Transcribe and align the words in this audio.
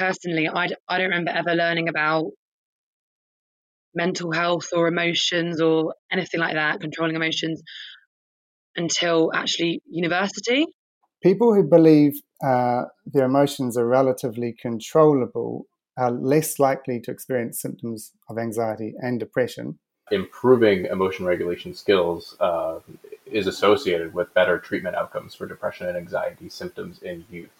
personally, 0.00 0.48
I, 0.48 0.68
I 0.88 0.98
don't 0.98 1.10
remember 1.10 1.30
ever 1.30 1.54
learning 1.54 1.88
about 1.88 2.30
mental 3.94 4.32
health 4.32 4.68
or 4.72 4.88
emotions 4.88 5.60
or 5.60 5.94
anything 6.10 6.40
like 6.40 6.54
that, 6.54 6.80
controlling 6.80 7.16
emotions, 7.16 7.62
until 8.76 9.30
actually 9.34 9.82
university. 9.86 10.66
People 11.22 11.54
who 11.54 11.62
believe 11.62 12.14
uh, 12.42 12.84
their 13.04 13.26
emotions 13.26 13.76
are 13.76 13.86
relatively 13.86 14.54
controllable 14.60 15.66
are 15.98 16.10
less 16.10 16.58
likely 16.58 16.98
to 17.00 17.10
experience 17.10 17.60
symptoms 17.60 18.12
of 18.30 18.38
anxiety 18.38 18.94
and 19.00 19.20
depression. 19.20 19.78
Improving 20.10 20.86
emotion 20.86 21.26
regulation 21.26 21.74
skills 21.74 22.36
uh, 22.40 22.78
is 23.26 23.46
associated 23.46 24.14
with 24.14 24.32
better 24.32 24.58
treatment 24.58 24.96
outcomes 24.96 25.34
for 25.34 25.46
depression 25.46 25.88
and 25.88 25.96
anxiety 25.96 26.48
symptoms 26.48 27.02
in 27.02 27.24
youth. 27.30 27.59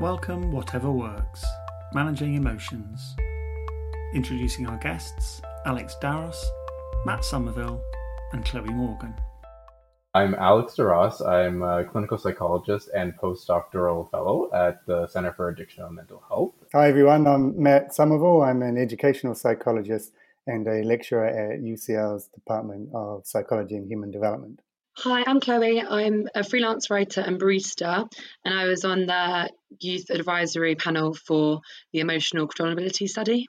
Welcome, 0.00 0.52
whatever 0.52 0.92
works. 0.92 1.44
Managing 1.92 2.34
Emotions. 2.34 3.16
Introducing 4.14 4.68
our 4.68 4.76
guests 4.76 5.42
Alex 5.66 5.96
Daros, 6.00 6.36
Matt 7.04 7.24
Somerville, 7.24 7.82
and 8.32 8.44
Chloe 8.44 8.72
Morgan. 8.72 9.12
I'm 10.14 10.36
Alex 10.36 10.76
Daros. 10.76 11.26
I'm 11.26 11.64
a 11.64 11.82
clinical 11.82 12.16
psychologist 12.16 12.90
and 12.94 13.16
postdoctoral 13.16 14.08
fellow 14.12 14.48
at 14.54 14.86
the 14.86 15.08
Center 15.08 15.32
for 15.32 15.48
Addiction 15.48 15.82
and 15.82 15.96
Mental 15.96 16.22
Health. 16.28 16.54
Hi, 16.72 16.88
everyone. 16.88 17.26
I'm 17.26 17.60
Matt 17.60 17.92
Somerville. 17.92 18.42
I'm 18.42 18.62
an 18.62 18.78
educational 18.78 19.34
psychologist 19.34 20.12
and 20.46 20.64
a 20.68 20.84
lecturer 20.84 21.26
at 21.26 21.60
UCL's 21.60 22.28
Department 22.28 22.90
of 22.94 23.26
Psychology 23.26 23.74
and 23.74 23.88
Human 23.88 24.12
Development. 24.12 24.60
Hi, 25.02 25.22
I'm 25.28 25.38
Chloe. 25.38 25.80
I'm 25.80 26.26
a 26.34 26.42
freelance 26.42 26.90
writer 26.90 27.20
and 27.20 27.40
barista, 27.40 28.10
and 28.44 28.58
I 28.58 28.66
was 28.66 28.84
on 28.84 29.06
the 29.06 29.48
youth 29.78 30.10
advisory 30.10 30.74
panel 30.74 31.14
for 31.14 31.60
the 31.92 32.00
emotional 32.00 32.48
controllability 32.48 33.08
study. 33.08 33.46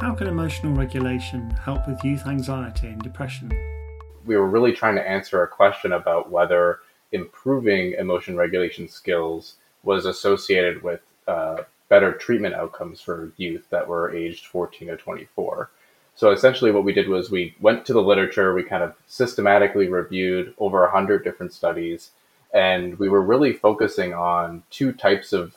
How 0.00 0.14
can 0.14 0.28
emotional 0.28 0.72
regulation 0.72 1.50
help 1.50 1.86
with 1.86 2.02
youth 2.02 2.26
anxiety 2.26 2.86
and 2.86 3.02
depression? 3.02 3.52
We 4.24 4.38
were 4.38 4.48
really 4.48 4.72
trying 4.72 4.94
to 4.94 5.06
answer 5.06 5.42
a 5.42 5.48
question 5.48 5.92
about 5.92 6.30
whether 6.30 6.78
improving 7.12 7.92
emotion 7.98 8.34
regulation 8.34 8.88
skills 8.88 9.56
was 9.82 10.06
associated 10.06 10.82
with 10.82 11.02
uh, 11.28 11.64
better 11.90 12.14
treatment 12.14 12.54
outcomes 12.54 13.02
for 13.02 13.30
youth 13.36 13.68
that 13.68 13.86
were 13.86 14.10
aged 14.16 14.46
14 14.46 14.88
to 14.88 14.96
24. 14.96 15.70
So 16.20 16.32
essentially, 16.32 16.70
what 16.70 16.84
we 16.84 16.92
did 16.92 17.08
was 17.08 17.30
we 17.30 17.54
went 17.62 17.86
to 17.86 17.94
the 17.94 18.02
literature, 18.02 18.52
we 18.52 18.62
kind 18.62 18.82
of 18.82 18.92
systematically 19.06 19.88
reviewed 19.88 20.52
over 20.58 20.82
100 20.82 21.24
different 21.24 21.50
studies, 21.50 22.10
and 22.52 22.98
we 22.98 23.08
were 23.08 23.22
really 23.22 23.54
focusing 23.54 24.12
on 24.12 24.62
two 24.68 24.92
types 24.92 25.32
of 25.32 25.56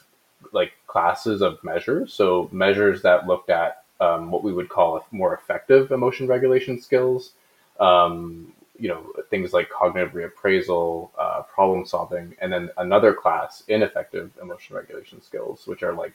like 0.54 0.72
classes 0.88 1.42
of 1.42 1.62
measures. 1.66 2.14
So 2.14 2.48
measures 2.54 3.02
that 3.02 3.28
looked 3.28 3.50
at 3.50 3.84
um, 4.00 4.32
what 4.32 4.42
we 4.42 4.54
would 4.54 4.70
call 4.70 5.06
more 5.12 5.34
effective 5.34 5.92
emotion 5.92 6.28
regulation 6.28 6.80
skills, 6.80 7.34
um, 7.82 8.54
you 8.80 8.88
know, 8.88 9.04
things 9.30 9.52
like 9.52 9.70
cognitive 9.70 10.14
reappraisal, 10.14 11.10
uh, 11.20 11.42
problem 11.42 11.86
solving, 11.86 12.38
and 12.40 12.54
then 12.54 12.70
another 12.78 13.14
class, 13.14 13.64
ineffective 13.68 14.32
emotion 14.42 14.78
regulation 14.78 15.22
skills, 15.22 15.68
which 15.68 15.84
are 15.84 15.94
like 15.94 16.14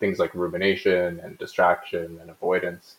things 0.00 0.18
like 0.18 0.34
rumination 0.34 1.20
and 1.20 1.38
distraction 1.38 2.18
and 2.20 2.28
avoidance. 2.28 2.96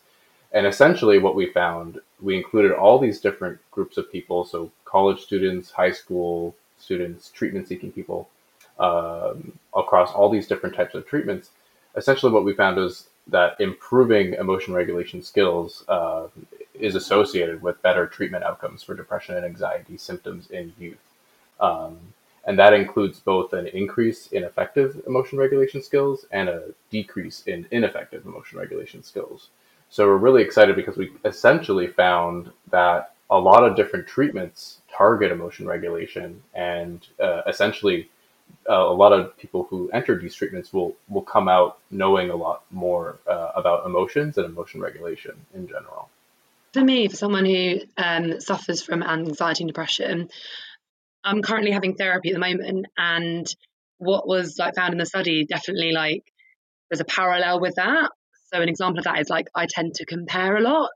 And 0.56 0.66
essentially, 0.66 1.18
what 1.18 1.34
we 1.34 1.52
found, 1.52 2.00
we 2.22 2.34
included 2.34 2.72
all 2.72 2.98
these 2.98 3.20
different 3.20 3.58
groups 3.70 3.98
of 3.98 4.10
people. 4.10 4.42
So, 4.46 4.72
college 4.86 5.20
students, 5.20 5.70
high 5.70 5.92
school 5.92 6.56
students, 6.78 7.28
treatment 7.28 7.68
seeking 7.68 7.92
people, 7.92 8.30
um, 8.78 9.52
across 9.76 10.12
all 10.12 10.30
these 10.30 10.48
different 10.48 10.74
types 10.74 10.94
of 10.94 11.06
treatments. 11.06 11.50
Essentially, 11.94 12.32
what 12.32 12.46
we 12.46 12.54
found 12.54 12.78
is 12.78 13.08
that 13.26 13.60
improving 13.60 14.32
emotion 14.32 14.72
regulation 14.72 15.22
skills 15.22 15.84
uh, 15.88 16.28
is 16.72 16.94
associated 16.94 17.60
with 17.60 17.82
better 17.82 18.06
treatment 18.06 18.42
outcomes 18.42 18.82
for 18.82 18.94
depression 18.94 19.36
and 19.36 19.44
anxiety 19.44 19.98
symptoms 19.98 20.50
in 20.50 20.72
youth. 20.78 21.04
Um, 21.60 21.98
and 22.46 22.58
that 22.58 22.72
includes 22.72 23.20
both 23.20 23.52
an 23.52 23.66
increase 23.66 24.28
in 24.28 24.42
effective 24.42 25.02
emotion 25.06 25.38
regulation 25.38 25.82
skills 25.82 26.24
and 26.30 26.48
a 26.48 26.62
decrease 26.88 27.42
in 27.46 27.66
ineffective 27.70 28.24
emotion 28.24 28.58
regulation 28.58 29.02
skills. 29.02 29.50
So 29.90 30.06
we're 30.06 30.16
really 30.16 30.42
excited 30.42 30.76
because 30.76 30.96
we 30.96 31.12
essentially 31.24 31.86
found 31.86 32.50
that 32.70 33.12
a 33.30 33.38
lot 33.38 33.64
of 33.64 33.76
different 33.76 34.06
treatments 34.06 34.80
target 34.96 35.30
emotion 35.30 35.66
regulation, 35.66 36.42
and 36.54 37.06
uh, 37.20 37.42
essentially, 37.46 38.08
uh, 38.68 38.74
a 38.74 38.92
lot 38.92 39.12
of 39.12 39.36
people 39.36 39.66
who 39.68 39.90
enter 39.90 40.18
these 40.18 40.34
treatments 40.34 40.72
will 40.72 40.94
will 41.08 41.22
come 41.22 41.48
out 41.48 41.78
knowing 41.90 42.30
a 42.30 42.36
lot 42.36 42.62
more 42.70 43.18
uh, 43.26 43.50
about 43.54 43.86
emotions 43.86 44.38
and 44.38 44.46
emotion 44.46 44.80
regulation 44.80 45.34
in 45.54 45.66
general. 45.66 46.08
For 46.72 46.82
me, 46.82 47.08
for 47.08 47.16
someone 47.16 47.46
who 47.46 47.80
um, 47.96 48.40
suffers 48.40 48.82
from 48.82 49.02
anxiety 49.02 49.64
and 49.64 49.68
depression, 49.68 50.28
I'm 51.24 51.42
currently 51.42 51.72
having 51.72 51.94
therapy 51.94 52.30
at 52.30 52.34
the 52.34 52.40
moment, 52.40 52.86
and 52.96 53.46
what 53.98 54.28
was 54.28 54.58
like 54.58 54.74
found 54.74 54.92
in 54.92 54.98
the 54.98 55.06
study 55.06 55.46
definitely 55.46 55.92
like 55.92 56.22
there's 56.90 57.00
a 57.00 57.04
parallel 57.04 57.60
with 57.60 57.76
that 57.76 58.10
so 58.52 58.60
an 58.60 58.68
example 58.68 58.98
of 58.98 59.04
that 59.04 59.20
is 59.20 59.28
like 59.28 59.48
I 59.54 59.66
tend 59.66 59.94
to 59.96 60.06
compare 60.06 60.56
a 60.56 60.60
lot 60.60 60.90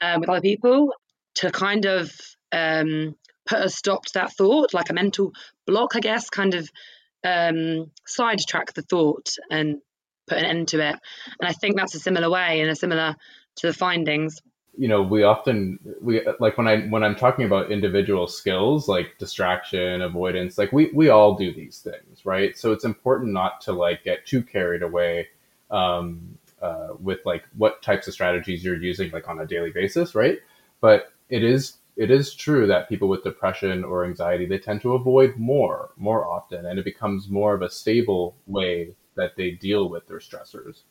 um, 0.00 0.20
with 0.20 0.28
other 0.28 0.40
people 0.40 0.92
to 1.36 1.50
kind 1.50 1.84
of 1.84 2.12
um, 2.52 3.16
put 3.46 3.60
a 3.60 3.68
stop 3.68 4.04
to 4.04 4.14
that 4.14 4.32
thought, 4.32 4.74
like 4.74 4.90
a 4.90 4.94
mental 4.94 5.32
block, 5.66 5.96
I 5.96 6.00
guess, 6.00 6.30
kind 6.30 6.54
of 6.54 6.70
um, 7.24 7.90
sidetrack 8.06 8.74
the 8.74 8.82
thought 8.82 9.30
and 9.50 9.78
put 10.28 10.38
an 10.38 10.44
end 10.44 10.68
to 10.68 10.78
it. 10.78 10.96
And 11.40 11.48
I 11.48 11.52
think 11.52 11.76
that's 11.76 11.94
a 11.94 12.00
similar 12.00 12.30
way 12.30 12.60
and 12.60 12.70
a 12.70 12.76
similar 12.76 13.16
to 13.56 13.66
the 13.66 13.72
findings. 13.72 14.40
You 14.76 14.86
know, 14.86 15.02
we 15.02 15.24
often 15.24 15.80
we 16.00 16.24
like 16.38 16.56
when 16.56 16.68
I 16.68 16.82
when 16.82 17.02
I'm 17.02 17.16
talking 17.16 17.44
about 17.44 17.72
individual 17.72 18.28
skills 18.28 18.86
like 18.86 19.18
distraction, 19.18 20.02
avoidance, 20.02 20.56
like 20.56 20.72
we 20.72 20.92
we 20.94 21.08
all 21.08 21.34
do 21.34 21.52
these 21.52 21.80
things, 21.80 22.24
right? 22.24 22.56
So 22.56 22.72
it's 22.72 22.84
important 22.84 23.32
not 23.32 23.60
to 23.62 23.72
like 23.72 24.04
get 24.04 24.24
too 24.24 24.40
carried 24.40 24.82
away 24.82 25.28
um, 25.70 26.37
uh, 26.62 26.88
with 27.00 27.20
like 27.24 27.44
what 27.56 27.82
types 27.82 28.06
of 28.06 28.14
strategies 28.14 28.64
you're 28.64 28.76
using 28.76 29.10
like 29.10 29.28
on 29.28 29.40
a 29.40 29.46
daily 29.46 29.70
basis, 29.70 30.14
right? 30.14 30.38
But 30.80 31.12
it 31.28 31.44
is 31.44 31.78
it 31.96 32.10
is 32.10 32.34
true 32.34 32.66
that 32.68 32.88
people 32.88 33.08
with 33.08 33.24
depression 33.24 33.82
or 33.84 34.04
anxiety 34.04 34.46
they 34.46 34.58
tend 34.58 34.80
to 34.82 34.94
avoid 34.94 35.36
more 35.36 35.90
more 35.96 36.26
often, 36.26 36.66
and 36.66 36.78
it 36.78 36.84
becomes 36.84 37.28
more 37.28 37.54
of 37.54 37.62
a 37.62 37.70
stable 37.70 38.36
way 38.46 38.94
that 39.16 39.36
they 39.36 39.50
deal 39.50 39.88
with 39.88 40.06
their 40.06 40.18
stressors. 40.18 40.82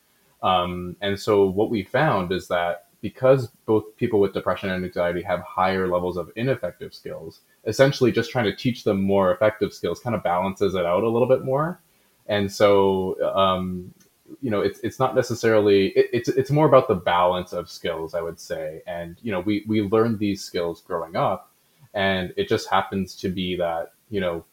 Um, 0.44 0.96
and 1.02 1.20
so 1.20 1.46
what 1.46 1.70
we 1.70 1.84
found 1.84 2.32
is 2.32 2.48
that 2.50 2.88
because 3.02 3.48
both 3.66 3.96
people 3.96 4.20
with 4.20 4.34
depression 4.34 4.70
and 4.70 4.84
anxiety 4.84 5.22
have 5.22 5.42
higher 5.42 5.88
levels 5.88 6.18
of 6.18 6.32
ineffective 6.36 6.94
skills, 6.94 7.42
essentially 7.66 8.12
just 8.12 8.32
trying 8.32 8.46
to 8.46 8.56
teach 8.56 8.84
them 8.84 9.02
more 9.02 9.32
effective 9.32 9.74
skills 9.74 10.00
kind 10.00 10.16
of 10.16 10.24
balances 10.24 10.76
it 10.76 10.86
out 10.86 11.04
a 11.04 11.10
little 11.10 11.28
bit 11.28 11.44
more. 11.44 11.80
And 12.28 12.52
so 12.52 13.22
um, 13.36 13.94
you 14.42 14.50
know 14.50 14.62
it's 14.62 14.80
it's 14.80 15.00
not 15.00 15.16
necessarily 15.16 15.88
it, 15.90 16.08
it's 16.14 16.30
it's 16.30 16.52
more 16.52 16.68
about 16.68 16.88
the 16.88 16.96
balance 16.96 17.54
of 17.54 17.70
skills 17.70 18.14
i 18.14 18.22
would 18.22 18.40
say. 18.40 18.82
And 18.88 19.18
you 19.22 19.32
know 19.32 19.40
we 19.42 19.64
we 19.68 19.82
learned 19.82 20.20
these 20.20 20.44
skills 20.44 20.82
growing 20.82 21.16
up 21.16 21.52
and 21.94 22.34
it 22.38 22.50
just 22.50 22.70
happens 22.70 23.16
to 23.18 23.30
be 23.30 23.56
that 23.58 23.94
you 24.10 24.20
know 24.20 24.44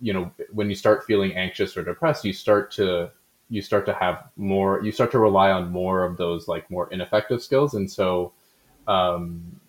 you 0.00 0.12
know 0.12 0.30
when 0.52 0.68
you 0.68 0.76
start 0.76 1.04
feeling 1.04 1.34
anxious 1.36 1.76
or 1.76 1.82
depressed 1.84 2.24
you 2.24 2.32
start 2.32 2.70
to 2.72 3.10
you 3.48 3.60
start 3.60 3.84
to 3.86 3.94
have 3.94 4.24
more 4.36 4.82
you 4.82 4.92
start 4.92 5.10
to 5.12 5.18
rely 5.18 5.50
on 5.50 5.70
more 5.70 6.04
of 6.04 6.16
those 6.16 6.48
like 6.48 6.70
more 6.70 6.88
ineffective 6.92 7.42
skills. 7.42 7.74
And 7.74 7.90
so 7.90 8.32
um 8.86 9.60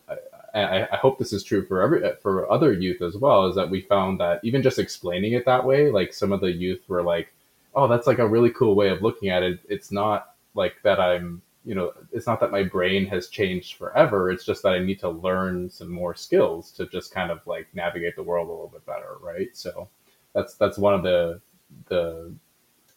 I, 0.53 0.87
I 0.91 0.97
hope 0.97 1.17
this 1.17 1.31
is 1.31 1.43
true 1.43 1.65
for 1.65 1.81
every 1.81 2.01
for 2.21 2.51
other 2.51 2.73
youth 2.73 3.01
as 3.01 3.15
well 3.15 3.47
is 3.47 3.55
that 3.55 3.69
we 3.69 3.81
found 3.81 4.19
that 4.19 4.41
even 4.43 4.61
just 4.61 4.79
explaining 4.79 5.33
it 5.33 5.45
that 5.45 5.65
way 5.65 5.89
like 5.91 6.13
some 6.13 6.31
of 6.31 6.41
the 6.41 6.51
youth 6.51 6.81
were 6.89 7.03
like 7.03 7.33
oh, 7.75 7.87
that's 7.87 8.07
like 8.07 8.19
a 8.19 8.27
really 8.27 8.51
cool 8.51 8.75
way 8.75 8.89
of 8.89 9.01
looking 9.01 9.29
at 9.29 9.43
it. 9.43 9.59
It's 9.69 9.91
not 9.91 10.35
like 10.55 10.75
that 10.83 10.99
I'm, 10.99 11.41
you 11.65 11.75
know, 11.75 11.93
it's 12.11 12.27
not 12.27 12.39
that 12.39 12.51
my 12.51 12.63
brain 12.63 13.05
has 13.07 13.27
changed 13.27 13.75
forever. 13.75 14.31
It's 14.31 14.45
just 14.45 14.63
that 14.63 14.73
I 14.73 14.79
need 14.79 14.99
to 15.01 15.09
learn 15.09 15.69
some 15.69 15.89
more 15.89 16.15
skills 16.15 16.71
to 16.73 16.87
just 16.87 17.13
kind 17.13 17.31
of 17.31 17.45
like 17.45 17.67
navigate 17.73 18.15
the 18.15 18.23
world 18.23 18.47
a 18.47 18.51
little 18.51 18.67
bit 18.67 18.85
better, 18.85 19.17
right? 19.21 19.49
So 19.53 19.87
that's 20.33 20.55
that's 20.55 20.77
one 20.77 20.93
of 20.93 21.03
the 21.03 21.39
the 21.87 22.33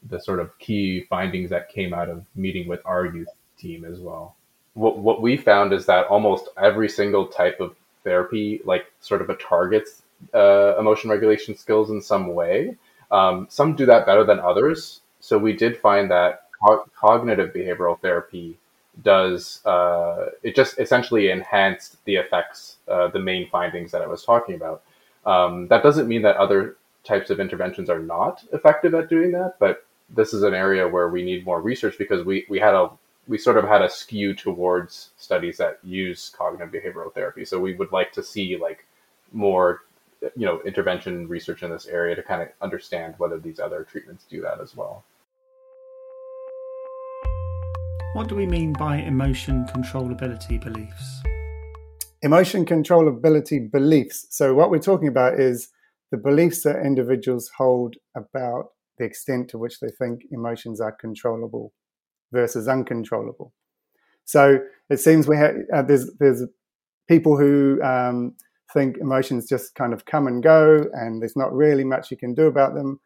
the 0.09 0.21
sort 0.21 0.41
of 0.41 0.59
key 0.59 1.06
findings 1.09 1.50
that 1.50 1.69
came 1.69 1.94
out 1.94 2.09
of 2.09 2.25
meeting 2.35 2.69
with 2.69 2.81
our 2.85 3.06
youth 3.06 3.29
team 3.59 3.85
as 3.85 4.00
well. 4.00 4.37
What 4.75 4.99
what 4.99 5.23
we 5.23 5.37
found 5.37 5.73
is 5.73 5.87
that 5.87 6.06
almost 6.06 6.49
every 6.56 6.88
single 6.88 7.26
type 7.26 7.61
of 7.61 7.76
therapy 8.03 8.61
like 8.65 8.87
sort 9.00 9.23
of 9.23 9.31
a 9.31 9.37
targets 9.37 10.03
uh, 10.35 10.76
emotion 10.79 11.11
regulation 11.11 11.56
skills 11.56 11.91
in 11.91 12.00
some 12.00 12.35
way 12.35 12.76
um, 13.14 13.46
some 13.49 13.76
do 13.76 13.87
that 13.87 14.06
better 14.06 14.25
than 14.25 14.40
others. 14.40 15.00
So 15.20 15.38
we 15.38 15.52
did 15.52 15.78
find 15.78 16.11
that 16.11 16.43
co- 16.62 16.84
cognitive 16.99 17.55
behavioral 17.55 17.99
therapy 18.00 18.58
does 19.02 19.64
uh, 19.64 20.26
it 20.43 20.55
just 20.55 20.78
essentially 20.78 21.31
enhanced 21.31 22.05
the 22.05 22.16
effects, 22.16 22.76
uh, 22.88 23.08
the 23.08 23.19
main 23.19 23.49
findings 23.50 23.90
that 23.93 24.02
I 24.02 24.06
was 24.06 24.25
talking 24.25 24.55
about. 24.56 24.82
Um, 25.26 25.69
that 25.69 25.82
doesn't 25.82 26.08
mean 26.08 26.22
that 26.22 26.37
other 26.37 26.76
types 27.05 27.31
of 27.31 27.38
interventions 27.40 27.88
are 27.88 28.00
not 28.00 28.44
effective 28.52 28.94
at 28.94 29.08
doing 29.08 29.32
that, 29.32 29.55
but 29.58 29.87
this 30.11 30.34
is 30.34 30.43
an 30.43 30.55
area 30.55 30.87
where 30.88 31.08
we 31.08 31.25
need 31.25 31.44
more 31.44 31.61
research 31.61 31.96
because 31.99 32.25
we, 32.25 32.46
we 32.49 32.58
had 32.58 32.75
a 32.75 32.90
we 33.26 33.38
sort 33.38 33.56
of 33.56 33.64
had 33.64 33.81
a 33.81 33.88
skew 33.88 34.34
towards 34.34 35.11
studies 35.16 35.56
that 35.56 35.78
use 35.82 36.31
cognitive 36.37 36.75
behavioral 36.75 37.12
therapy. 37.14 37.44
So 37.44 37.58
we 37.58 37.75
would 37.75 37.90
like 37.90 38.12
to 38.12 38.22
see 38.22 38.58
like 38.58 38.87
more 39.32 39.81
you 40.37 40.47
know 40.47 40.61
intervention 40.62 41.29
research 41.29 41.62
in 41.62 41.71
this 41.71 41.87
area 41.87 42.15
to 42.15 42.23
kind 42.23 42.43
of 42.43 42.49
understand 42.61 43.15
whether 43.19 43.38
these 43.38 43.61
other 43.61 43.85
treatments 43.85 44.25
do 44.29 44.41
that 44.43 44.61
as 44.61 44.76
well. 44.76 45.05
What 48.15 48.29
do 48.29 48.37
we 48.37 48.47
mean 48.47 48.73
by 48.75 48.99
emotion 48.99 49.67
controllability 49.67 50.62
beliefs? 50.62 51.23
Emotion 52.23 52.65
controllability 52.65 53.69
beliefs. 53.71 54.26
So, 54.31 54.55
what 54.55 54.71
we're 54.71 54.79
talking 54.79 55.09
about 55.09 55.41
is 55.41 55.71
the 56.12 56.17
beliefs 56.17 56.62
that 56.62 56.87
individuals 56.87 57.50
hold 57.59 57.97
about 58.17 58.67
the 58.99 59.05
extent 59.05 59.50
to 59.50 59.59
which 59.59 59.81
they 59.81 59.88
think 59.99 60.23
emotions 60.31 60.81
are 60.81 60.93
controllable 60.93 61.73
versus 62.32 62.69
uncontrollable. 62.69 63.53
So, 64.25 64.61
it 64.88 65.00
seems 65.00 65.26
we 65.26 65.37
have 65.37 65.56
uh, 65.75 65.82
there's 65.82 66.11
there's 66.21 66.44
people 67.09 67.37
who 67.37 67.82
um, 67.82 68.37
think 68.72 68.96
emotions 68.99 69.46
just 69.46 69.75
kind 69.75 69.93
of 69.93 70.05
come 70.05 70.26
and 70.26 70.43
go, 70.43 70.87
and 70.93 71.20
there's 71.20 71.37
not 71.37 71.52
really 71.55 71.84
much 71.84 72.11
you 72.11 72.16
can 72.16 72.34
do 72.34 72.46
about 72.46 72.75
them. 72.75 73.00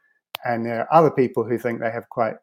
And 0.44 0.64
there 0.64 0.80
are 0.80 0.94
other 0.94 1.10
people 1.10 1.44
who 1.44 1.58
think 1.58 1.80
they 1.80 1.90
have 1.90 2.08
quite 2.08 2.36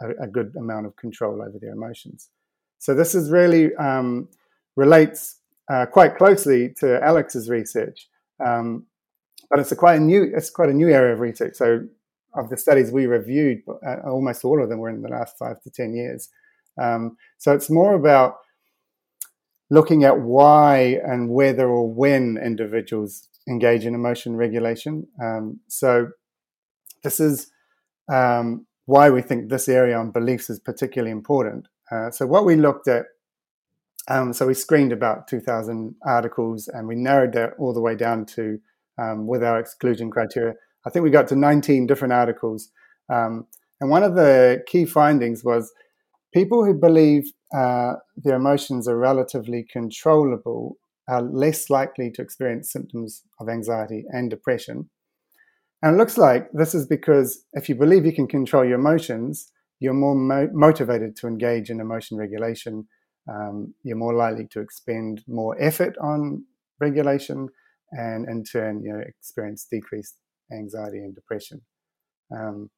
a, 0.00 0.24
a 0.24 0.26
good 0.26 0.54
amount 0.56 0.86
of 0.86 0.96
control 0.96 1.42
over 1.42 1.58
their 1.60 1.72
emotions. 1.72 2.30
So 2.78 2.94
this 2.94 3.14
is 3.14 3.30
really 3.30 3.74
um, 3.76 4.28
relates 4.76 5.40
uh, 5.70 5.86
quite 5.86 6.16
closely 6.16 6.74
to 6.80 7.02
Alex's 7.02 7.48
research, 7.48 8.08
um, 8.44 8.86
but 9.50 9.58
it's 9.58 9.72
a 9.72 9.76
quite 9.76 9.96
a 9.96 10.00
new 10.00 10.22
it's 10.36 10.50
quite 10.50 10.68
a 10.68 10.74
new 10.74 10.88
area 10.88 11.14
of 11.14 11.20
research. 11.20 11.54
So 11.54 11.86
of 12.36 12.50
the 12.50 12.56
studies 12.56 12.90
we 12.90 13.06
reviewed, 13.06 13.62
uh, 13.86 13.96
almost 14.06 14.44
all 14.44 14.62
of 14.62 14.68
them 14.68 14.80
were 14.80 14.90
in 14.90 15.02
the 15.02 15.08
last 15.08 15.38
five 15.38 15.62
to 15.62 15.70
ten 15.70 15.94
years. 15.94 16.28
Um, 16.80 17.16
so 17.38 17.52
it's 17.52 17.70
more 17.70 17.94
about 17.94 18.38
looking 19.70 20.04
at 20.04 20.20
why 20.20 20.98
and 21.04 21.30
whether 21.30 21.68
or 21.68 21.90
when 21.90 22.36
individuals 22.36 23.28
engage 23.48 23.84
in 23.84 23.94
emotion 23.94 24.36
regulation. 24.36 25.06
Um, 25.22 25.60
so 25.68 26.08
this 27.02 27.20
is 27.20 27.50
um, 28.12 28.66
why 28.86 29.10
we 29.10 29.22
think 29.22 29.48
this 29.48 29.68
area 29.68 29.96
on 29.96 30.10
beliefs 30.10 30.50
is 30.50 30.58
particularly 30.58 31.10
important. 31.10 31.66
Uh, 31.90 32.10
so 32.10 32.26
what 32.26 32.44
we 32.44 32.56
looked 32.56 32.88
at, 32.88 33.06
um, 34.08 34.32
so 34.32 34.46
we 34.46 34.54
screened 34.54 34.92
about 34.92 35.28
2,000 35.28 35.94
articles 36.06 36.68
and 36.68 36.86
we 36.86 36.94
narrowed 36.94 37.32
that 37.32 37.52
all 37.58 37.72
the 37.72 37.80
way 37.80 37.94
down 37.94 38.26
to, 38.26 38.58
um, 38.98 39.26
with 39.26 39.42
our 39.42 39.58
exclusion 39.58 40.10
criteria, 40.10 40.54
I 40.86 40.90
think 40.90 41.04
we 41.04 41.10
got 41.10 41.28
to 41.28 41.36
19 41.36 41.86
different 41.86 42.12
articles. 42.12 42.70
Um, 43.10 43.46
and 43.80 43.90
one 43.90 44.02
of 44.02 44.14
the 44.14 44.62
key 44.66 44.84
findings 44.84 45.42
was 45.44 45.72
people 46.32 46.64
who 46.64 46.74
believe 46.74 47.32
uh, 47.54 47.94
their 48.16 48.36
emotions 48.36 48.88
are 48.88 48.98
relatively 48.98 49.64
controllable 49.70 50.76
are 51.06 51.22
less 51.22 51.68
likely 51.68 52.10
to 52.10 52.22
experience 52.22 52.72
symptoms 52.72 53.22
of 53.38 53.48
anxiety 53.48 54.04
and 54.08 54.30
depression 54.30 54.88
and 55.84 55.96
it 55.96 55.98
looks 55.98 56.16
like 56.16 56.50
this 56.52 56.74
is 56.74 56.86
because 56.86 57.44
if 57.52 57.68
you 57.68 57.74
believe 57.74 58.06
you 58.06 58.12
can 58.14 58.26
control 58.26 58.64
your 58.64 58.78
emotions, 58.78 59.52
you're 59.80 59.92
more 59.92 60.14
mo- 60.14 60.48
motivated 60.50 61.14
to 61.16 61.26
engage 61.26 61.68
in 61.68 61.78
emotion 61.78 62.16
regulation. 62.16 62.88
Um, 63.28 63.74
you're 63.82 63.98
more 63.98 64.14
likely 64.14 64.46
to 64.52 64.60
expend 64.60 65.22
more 65.28 65.60
effort 65.60 65.94
on 66.00 66.46
regulation, 66.80 67.50
and 67.90 68.26
in 68.26 68.44
turn, 68.44 68.82
you 68.82 68.94
know, 68.94 69.00
experience 69.00 69.66
decreased 69.70 70.16
anxiety 70.50 71.00
and 71.00 71.14
depression. 71.14 71.60
Um, 72.34 72.70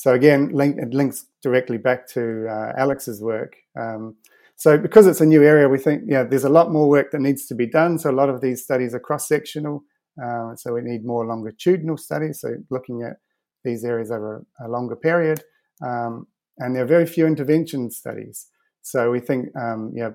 so 0.00 0.14
again, 0.14 0.48
link, 0.54 0.78
it 0.78 0.94
links 0.94 1.26
directly 1.42 1.76
back 1.76 2.08
to 2.14 2.46
uh, 2.48 2.72
Alex's 2.74 3.20
work. 3.20 3.54
Um, 3.78 4.16
so 4.56 4.78
because 4.78 5.06
it's 5.06 5.20
a 5.20 5.26
new 5.26 5.42
area, 5.42 5.68
we 5.68 5.76
think 5.76 6.04
yeah, 6.06 6.22
there's 6.22 6.44
a 6.44 6.48
lot 6.48 6.72
more 6.72 6.88
work 6.88 7.10
that 7.10 7.20
needs 7.20 7.44
to 7.48 7.54
be 7.54 7.66
done. 7.66 7.98
So 7.98 8.10
a 8.10 8.16
lot 8.20 8.30
of 8.30 8.40
these 8.40 8.62
studies 8.62 8.94
are 8.94 8.98
cross-sectional. 8.98 9.84
Uh, 10.24 10.56
so 10.56 10.72
we 10.72 10.80
need 10.80 11.04
more 11.04 11.26
longitudinal 11.26 11.98
studies, 11.98 12.40
so 12.40 12.54
looking 12.70 13.02
at 13.02 13.18
these 13.62 13.84
areas 13.84 14.10
over 14.10 14.42
a 14.64 14.68
longer 14.68 14.96
period. 14.96 15.44
Um, 15.86 16.26
and 16.56 16.74
there 16.74 16.84
are 16.84 16.86
very 16.86 17.04
few 17.04 17.26
intervention 17.26 17.90
studies. 17.90 18.46
So 18.80 19.10
we 19.10 19.20
think, 19.20 19.54
um, 19.54 19.92
yeah, 19.94 20.12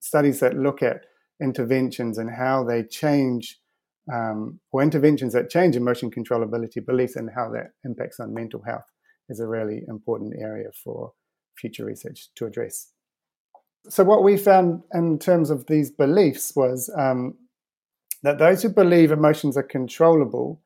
studies 0.00 0.40
that 0.40 0.56
look 0.56 0.82
at 0.82 1.06
interventions 1.40 2.18
and 2.18 2.28
how 2.28 2.64
they 2.64 2.82
change, 2.82 3.60
um, 4.12 4.58
or 4.72 4.82
interventions 4.82 5.32
that 5.34 5.48
change 5.48 5.76
emotion 5.76 6.10
controllability 6.10 6.84
beliefs 6.84 7.14
and 7.14 7.30
how 7.32 7.50
that 7.50 7.70
impacts 7.84 8.18
on 8.18 8.34
mental 8.34 8.62
health 8.66 8.91
is 9.32 9.40
a 9.40 9.52
really 9.56 9.82
important 9.88 10.34
area 10.38 10.70
for 10.84 11.12
future 11.56 11.84
research 11.84 12.28
to 12.36 12.46
address. 12.46 12.92
So 13.88 14.04
what 14.04 14.22
we 14.22 14.36
found 14.36 14.82
in 14.94 15.18
terms 15.18 15.50
of 15.50 15.66
these 15.66 15.90
beliefs 15.90 16.54
was 16.54 16.90
um, 16.96 17.34
that 18.22 18.38
those 18.38 18.62
who 18.62 18.68
believe 18.68 19.10
emotions 19.10 19.56
are 19.56 19.62
controllable 19.78 20.62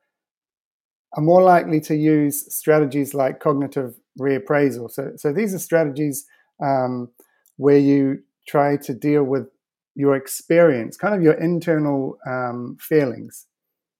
are 1.13 1.23
more 1.23 1.41
likely 1.41 1.79
to 1.81 1.95
use 1.95 2.53
strategies 2.53 3.13
like 3.13 3.39
cognitive 3.39 3.95
reappraisal. 4.19 4.91
So, 4.91 5.13
so 5.15 5.33
these 5.33 5.53
are 5.53 5.59
strategies 5.59 6.25
um, 6.63 7.09
where 7.55 7.79
you 7.79 8.19
try 8.47 8.77
to 8.77 8.93
deal 8.93 9.23
with 9.23 9.47
your 9.95 10.15
experience, 10.15 10.95
kind 10.95 11.15
of 11.15 11.23
your 11.23 11.33
internal 11.33 12.17
um, 12.27 12.77
feelings. 12.79 13.47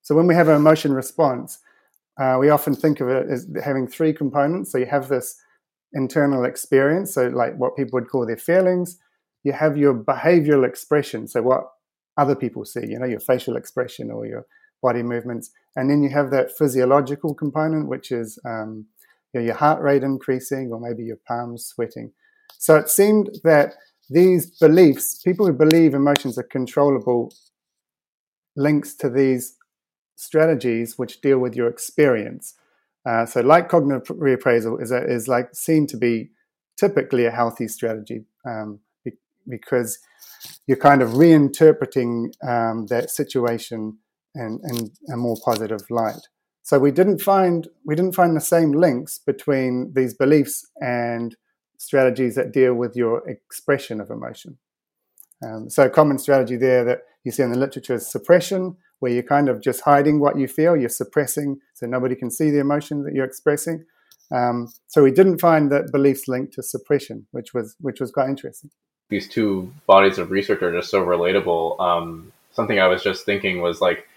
So 0.04 0.16
when 0.16 0.28
we 0.28 0.36
have 0.36 0.48
an 0.48 0.56
emotion 0.56 0.94
response, 0.94 1.60
uh, 2.20 2.38
we 2.40 2.50
often 2.50 2.76
think 2.76 3.00
of 3.00 3.10
it 3.10 3.30
as 3.30 3.48
having 3.64 3.88
three 3.88 4.14
components. 4.14 4.72
So 4.72 4.78
you 4.78 4.88
have 4.88 5.08
this 5.08 5.40
internal 5.94 6.46
experience, 6.46 7.14
so 7.14 7.28
like 7.28 7.56
what 7.58 7.76
people 7.76 8.00
would 8.00 8.10
call 8.10 8.26
their 8.26 8.38
feelings. 8.38 8.98
You 9.44 9.54
have 9.54 9.78
your 9.78 9.94
behavioral 9.94 10.68
expression, 10.68 11.28
so 11.28 11.42
what 11.42 11.64
other 12.18 12.36
people 12.36 12.66
see, 12.66 12.88
you 12.88 13.00
know, 13.00 13.06
your 13.06 13.20
facial 13.20 13.56
expression 13.56 14.12
or 14.12 14.26
your 14.26 14.46
body 14.82 15.04
movements. 15.04 15.52
And 15.76 15.90
then 15.90 16.02
you 16.02 16.10
have 16.10 16.32
that 16.32 16.52
physiological 16.58 17.34
component, 17.36 17.88
which 17.88 18.12
is 18.12 18.40
um, 18.46 18.88
you 19.34 19.40
know, 19.40 19.46
your 19.46 19.56
heart 19.56 19.82
rate 19.82 20.04
increasing 20.04 20.72
or 20.72 20.80
maybe 20.80 21.04
your 21.04 21.20
palms 21.28 21.66
sweating. 21.66 22.12
So 22.58 22.76
it 22.76 22.90
seemed 22.90 23.40
that 23.44 23.76
these 24.10 24.50
beliefs, 24.58 25.22
people 25.22 25.46
who 25.46 25.54
believe 25.54 25.94
emotions 25.94 26.38
are 26.38 26.44
controllable, 26.44 27.34
links 28.56 28.96
to 28.96 29.10
these 29.10 29.57
strategies 30.18 30.98
which 30.98 31.22
deal 31.22 31.40
with 31.40 31.56
your 31.56 31.68
experience. 31.68 32.56
Uh, 33.06 33.26
so, 33.26 33.40
like 33.40 33.70
cognitive 33.70 34.18
reappraisal, 34.18 34.82
is 34.82 34.92
a, 34.92 35.02
is 35.06 35.30
like 35.30 35.50
seen 35.54 35.88
to 35.88 35.96
be 35.96 36.30
typically 36.78 37.26
a 37.26 37.32
healthy 37.32 37.68
strategy 37.68 38.26
um, 38.46 38.80
because 39.48 40.00
you're 40.68 40.78
kind 40.78 41.02
of 41.02 41.12
reinterpreting 41.12 42.32
um, 42.46 42.88
that 42.88 43.10
situation 43.10 43.98
in, 44.36 44.60
in 44.70 44.92
a 45.14 45.18
more 45.18 45.38
positive 45.44 45.90
light. 45.90 46.28
So 46.64 46.78
we 46.80 46.92
didn't 46.92 47.20
find 47.20 47.68
we 47.86 47.96
didn't 47.96 48.16
find 48.16 48.36
the 48.36 48.42
same 48.42 48.74
links 48.74 49.20
between 49.20 49.94
these 49.96 50.14
beliefs 50.14 50.70
and 50.82 51.34
strategies 51.78 52.36
that 52.36 52.52
deal 52.52 52.74
with 52.74 52.96
your 52.96 53.28
expression 53.30 54.02
of 54.02 54.10
emotion. 54.10 54.58
Um, 55.46 55.70
so 55.70 55.86
a 55.86 55.90
common 55.90 56.18
strategy 56.18 56.58
there 56.58 56.84
that 56.84 57.04
you 57.24 57.32
see 57.32 57.44
in 57.44 57.52
the 57.52 57.58
literature 57.58 57.94
is 57.96 58.12
suppression, 58.12 58.76
where 59.00 59.12
you're 59.12 59.24
kind 59.24 59.50
of 59.50 59.62
just 59.62 59.82
hiding 59.82 60.20
what 60.20 60.38
you 60.38 60.48
feel, 60.48 60.76
you're 60.76 60.90
suppressing 60.90 61.60
so 61.74 61.86
nobody 61.86 62.16
can 62.16 62.32
see 62.32 62.52
the 62.52 62.60
emotion 62.60 63.04
that 63.04 63.14
you're 63.14 63.26
expressing. 63.26 63.86
Um, 64.32 64.72
so 64.88 65.04
we 65.04 65.12
didn't 65.12 65.40
find 65.40 65.72
that 65.72 65.92
beliefs 65.92 66.28
linked 66.28 66.54
to 66.54 66.64
suppression, 66.64 67.28
which 67.32 67.54
was 67.54 67.76
which 67.80 68.00
was 68.00 68.12
quite 68.12 68.30
interesting 68.30 68.72
these 69.10 69.28
two 69.28 69.72
bodies 69.86 70.18
of 70.18 70.32
research 70.32 70.62
are 70.62 70.72
just 70.72 70.90
so 70.90 71.06
relatable. 71.06 71.80
Um, 71.80 72.32
something 72.52 72.80
I 72.80 72.88
was 72.88 73.04
just 73.04 73.26
thinking 73.26 73.62
was 73.62 73.82
like, 73.82 74.08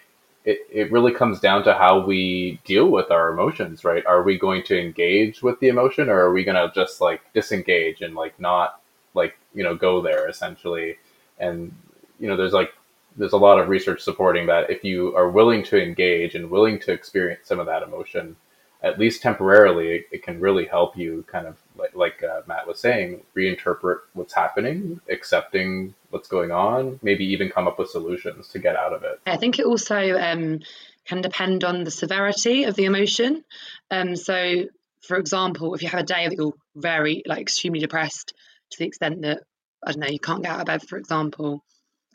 it, 0.45 0.59
it 0.71 0.91
really 0.91 1.13
comes 1.13 1.39
down 1.39 1.65
to 1.65 1.75
how 1.75 2.05
we 2.05 2.61
deal 2.65 2.89
with 2.89 3.11
our 3.11 3.31
emotions, 3.31 3.85
right? 3.85 4.05
Are 4.07 4.23
we 4.23 4.39
going 4.39 4.63
to 4.65 4.81
engage 4.81 5.43
with 5.43 5.61
the 5.61 5.69
emotion 5.69 6.09
or 6.09 6.19
are 6.19 6.33
we 6.33 6.45
going 6.45 6.57
to 6.57 6.73
just 6.75 7.01
like 7.01 7.21
disengage 7.35 8.01
and 8.01 8.15
like 8.15 8.39
not 8.41 8.81
like, 9.15 9.37
you 9.55 9.63
know, 9.63 9.77
go 9.77 10.01
there 10.01 10.29
essentially? 10.29 10.97
And, 11.39 11.75
you 12.19 12.27
know, 12.27 12.37
there's 12.37 12.55
like, 12.55 12.73
there's 13.17 13.33
a 13.33 13.39
lot 13.39 13.59
of 13.59 13.69
research 13.69 14.01
supporting 14.01 14.47
that 14.47 14.71
if 14.71 14.85
you 14.85 15.15
are 15.17 15.31
willing 15.31 15.63
to 15.65 15.83
engage 15.83 16.35
and 16.35 16.51
willing 16.51 16.79
to 16.81 16.93
experience 16.93 17.49
some 17.49 17.59
of 17.59 17.67
that 17.67 17.83
emotion, 17.83 18.37
at 18.83 18.99
least 18.99 19.21
temporarily, 19.21 19.97
it, 19.97 20.07
it 20.11 20.23
can 20.23 20.41
really 20.41 20.65
help 20.65 20.97
you 20.97 21.25
kind 21.31 21.47
of 21.47 21.57
like, 21.77 21.95
like 21.95 22.23
uh, 22.23 22.41
Matt 22.47 22.67
was 22.67 22.81
saying, 22.81 23.23
reinterpret 23.37 23.99
what's 24.15 24.33
happening, 24.33 25.01
accepting 25.11 25.95
what's 26.09 26.29
going 26.29 26.51
on, 26.51 26.99
maybe 27.03 27.25
even 27.27 27.51
come 27.51 27.69
up 27.69 27.79
with 27.79 27.91
solutions 27.91 28.49
to 28.49 28.59
get 28.59 28.77
out 28.77 28.95
of 28.95 29.03
it. 29.03 29.21
I 29.27 29.37
think 29.37 29.59
it 29.59 29.67
also 29.67 30.19
um, 30.19 30.61
can 31.05 31.21
depend 31.21 31.63
on 31.65 31.85
the 31.85 31.91
severity 31.91 32.65
of 32.65 32.75
the 32.75 32.87
emotion. 32.87 33.45
Um, 33.91 34.17
so, 34.17 34.65
for 35.03 35.19
example, 35.19 35.75
if 35.75 35.83
you 35.83 35.89
have 35.89 36.01
a 36.01 36.05
day 36.05 36.29
that 36.29 36.37
you're 36.37 36.55
very, 36.75 37.23
like, 37.27 37.41
extremely 37.41 37.81
depressed 37.81 38.33
to 38.71 38.79
the 38.79 38.87
extent 38.87 39.23
that, 39.23 39.43
I 39.85 39.93
don't 39.93 40.01
know, 40.01 40.09
you 40.09 40.21
can't 40.21 40.43
get 40.43 40.53
out 40.53 40.61
of 40.61 40.67
bed, 40.67 40.83
for 40.89 40.97
example, 40.97 41.65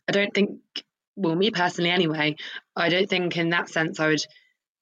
I 0.08 0.12
don't 0.12 0.34
think, 0.34 0.60
well, 1.16 1.36
me 1.36 1.52
personally 1.52 1.90
anyway, 1.90 2.36
I 2.76 2.90
don't 2.90 3.10
think 3.10 3.38
in 3.38 3.50
that 3.50 3.70
sense 3.70 4.00
I 4.00 4.08
would 4.08 4.26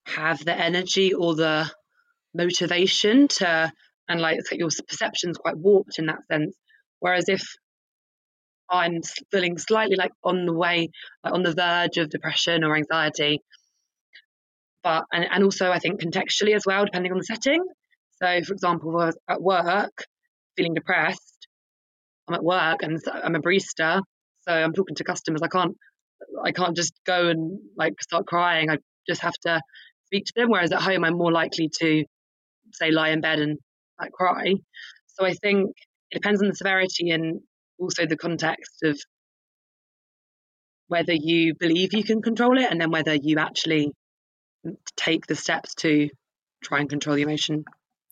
have 0.06 0.44
the 0.44 0.58
energy 0.58 1.14
or 1.14 1.36
the 1.36 1.72
motivation 2.34 3.28
to 3.28 3.72
and 4.10 4.20
like 4.20 4.40
your 4.52 4.70
perception's 4.88 5.38
quite 5.38 5.58
warped 5.58 6.00
in 6.00 6.08
that 6.08 6.26
sense. 6.28 6.56
Whereas 7.00 7.30
if 7.30 7.44
i'm 8.70 9.02
feeling 9.32 9.58
slightly 9.58 9.96
like 9.96 10.12
on 10.24 10.46
the 10.46 10.54
way 10.54 10.90
like 11.24 11.34
on 11.34 11.44
the 11.44 11.54
verge 11.54 11.98
of 11.98 12.10
depression 12.10 12.64
or 12.64 12.76
anxiety 12.76 13.40
but 14.84 15.06
and, 15.12 15.26
and 15.30 15.44
also 15.44 15.72
i 15.72 15.80
think 15.80 16.02
contextually 16.02 16.56
as 16.56 16.66
well 16.66 16.86
depending 16.86 17.12
on 17.12 17.18
the 17.18 17.24
setting. 17.24 17.64
So 18.22 18.42
for 18.44 18.54
example 18.54 18.90
I 18.92 19.06
was 19.06 19.18
at 19.28 19.42
work 19.42 20.06
feeling 20.56 20.74
depressed 20.74 21.48
i'm 22.28 22.36
at 22.36 22.44
work 22.44 22.84
and 22.84 23.00
i'm 23.12 23.36
a 23.36 23.42
barista 23.42 24.02
so 24.48 24.54
i'm 24.54 24.74
talking 24.74 24.96
to 24.96 25.04
customers 25.04 25.42
i 25.42 25.48
can't 25.48 25.76
i 26.44 26.52
can't 26.52 26.76
just 26.76 26.94
go 27.06 27.28
and 27.28 27.60
like 27.78 28.02
start 28.02 28.26
crying 28.26 28.70
i 28.70 28.78
just 29.08 29.22
have 29.22 29.36
to 29.42 29.62
speak 30.06 30.26
to 30.26 30.34
them 30.36 30.50
whereas 30.50 30.72
at 30.72 30.82
home 30.82 31.04
i'm 31.04 31.18
more 31.18 31.32
likely 31.32 31.70
to 31.70 32.04
say 32.72 32.92
lie 32.92 33.10
in 33.10 33.22
bed 33.22 33.40
and 33.40 33.58
like 34.00 34.12
cry. 34.12 34.56
So 35.08 35.26
I 35.26 35.34
think 35.34 35.72
it 36.12 36.22
depends 36.22 36.42
on 36.42 36.50
the 36.50 36.56
severity 36.56 37.12
and 37.12 37.42
also 37.80 38.06
the 38.06 38.18
context 38.18 38.84
of 38.84 39.00
whether 40.88 41.14
you 41.14 41.56
believe 41.56 41.94
you 41.94 42.04
can 42.04 42.22
control 42.22 42.58
it 42.58 42.70
and 42.70 42.80
then 42.80 42.92
whether 42.92 43.16
you 43.16 43.38
actually 43.40 43.92
take 44.96 45.26
the 45.28 45.36
steps 45.36 45.76
to 45.76 46.10
try 46.64 46.80
and 46.80 46.90
control 46.90 47.16
the 47.16 47.24
emotion. 47.24 47.66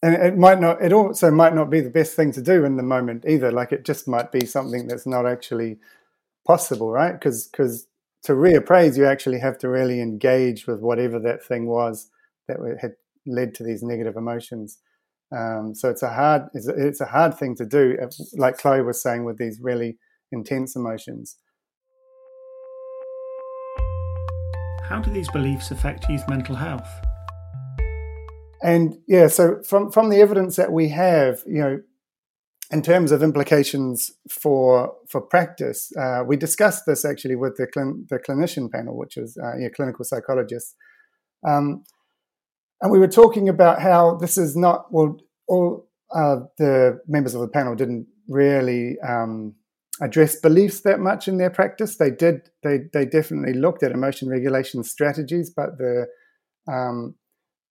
And 0.03 0.15
it 0.15 0.35
might 0.35 0.59
not, 0.59 0.81
it 0.81 0.91
also 0.91 1.29
might 1.29 1.53
not 1.53 1.69
be 1.69 1.79
the 1.79 1.91
best 1.91 2.15
thing 2.15 2.31
to 2.33 2.41
do 2.41 2.65
in 2.65 2.75
the 2.75 2.83
moment 2.83 3.23
either. 3.27 3.51
Like 3.51 3.71
it 3.71 3.85
just 3.85 4.07
might 4.07 4.31
be 4.31 4.45
something 4.45 4.87
that's 4.87 5.05
not 5.05 5.27
actually 5.27 5.77
possible, 6.45 6.91
right? 6.91 7.13
Because 7.13 7.47
because 7.47 7.87
to 8.23 8.33
reappraise, 8.33 8.97
you 8.97 9.05
actually 9.05 9.39
have 9.39 9.57
to 9.59 9.69
really 9.69 10.01
engage 10.01 10.67
with 10.67 10.79
whatever 10.79 11.19
that 11.19 11.43
thing 11.43 11.67
was 11.67 12.09
that 12.47 12.57
had 12.81 12.93
led 13.25 13.53
to 13.55 13.63
these 13.63 13.83
negative 13.83 14.15
emotions. 14.15 14.79
Um, 15.35 15.73
so 15.73 15.89
it's 15.89 16.03
a 16.03 16.09
hard 16.09 16.43
it's 16.53 16.67
a, 16.67 16.87
it's 16.87 17.01
a 17.01 17.05
hard 17.05 17.37
thing 17.37 17.55
to 17.55 17.65
do, 17.65 17.97
like 18.35 18.57
Chloe 18.57 18.81
was 18.81 19.01
saying, 19.01 19.25
with 19.25 19.37
these 19.37 19.59
really 19.61 19.97
intense 20.31 20.75
emotions. 20.75 21.37
How 24.83 24.99
do 24.99 25.09
these 25.09 25.29
beliefs 25.31 25.71
affect 25.71 26.09
youth 26.09 26.27
mental 26.27 26.55
health? 26.55 26.89
And 28.61 28.97
yeah, 29.07 29.27
so 29.27 29.61
from 29.63 29.89
from 29.91 30.09
the 30.09 30.19
evidence 30.19 30.57
that 30.57 30.71
we 30.71 30.89
have, 30.89 31.41
you 31.47 31.61
know, 31.61 31.79
in 32.71 32.81
terms 32.81 33.11
of 33.11 33.21
implications 33.21 34.11
for 34.29 34.93
for 35.09 35.21
practice, 35.21 35.91
uh, 35.97 36.23
we 36.25 36.37
discussed 36.37 36.85
this 36.85 37.05
actually 37.05 37.35
with 37.35 37.57
the 37.57 37.67
clin- 37.67 38.07
the 38.09 38.19
clinician 38.19 38.71
panel, 38.71 38.97
which 38.97 39.17
is 39.17 39.37
uh, 39.43 39.57
yeah, 39.57 39.69
clinical 39.69 40.05
psychologists. 40.05 40.75
Um, 41.47 41.83
and 42.81 42.91
we 42.91 42.99
were 42.99 43.07
talking 43.07 43.47
about 43.47 43.81
how 43.81 44.15
this 44.15 44.37
is 44.37 44.55
not, 44.55 44.91
well, 44.91 45.17
all 45.47 45.87
uh, 46.15 46.37
the 46.57 46.99
members 47.07 47.35
of 47.35 47.41
the 47.41 47.47
panel 47.47 47.75
didn't 47.75 48.07
really 48.27 48.97
um, 49.07 49.53
address 50.01 50.35
beliefs 50.39 50.81
that 50.81 50.99
much 50.99 51.27
in 51.27 51.37
their 51.37 51.51
practice. 51.51 51.97
They 51.97 52.09
did, 52.09 52.49
they, 52.63 52.79
they 52.91 53.05
definitely 53.05 53.53
looked 53.53 53.83
at 53.83 53.91
emotion 53.91 54.29
regulation 54.29 54.83
strategies, 54.83 55.51
but 55.55 55.77
the, 55.77 56.07
um, 56.71 57.15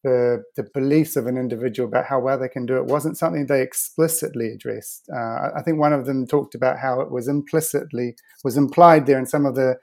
the, 0.03 0.43
the 0.57 0.67
beliefs 0.75 1.17
of 1.17 1.27
an 1.27 1.37
individual 1.37 1.89
about 1.89 2.07
how 2.07 2.21
well 2.21 2.39
they 2.39 2.49
can 2.49 2.67
do 2.67 2.77
it 2.77 2.87
wasn't 2.87 3.19
something 3.19 3.47
they 3.47 3.63
explicitly 3.63 4.49
addressed. 4.49 5.09
Uh, 5.15 5.51
I 5.55 5.63
think 5.65 5.79
one 5.79 5.93
of 5.93 6.07
them 6.07 6.27
talked 6.27 6.55
about 6.55 6.79
how 6.79 7.01
it 7.01 7.11
was 7.11 7.29
implicitly, 7.29 8.17
was 8.43 8.57
implied 8.57 9.07
there 9.07 9.19
in 9.19 9.27
some 9.27 9.45
of 9.45 9.55
the 9.55 9.77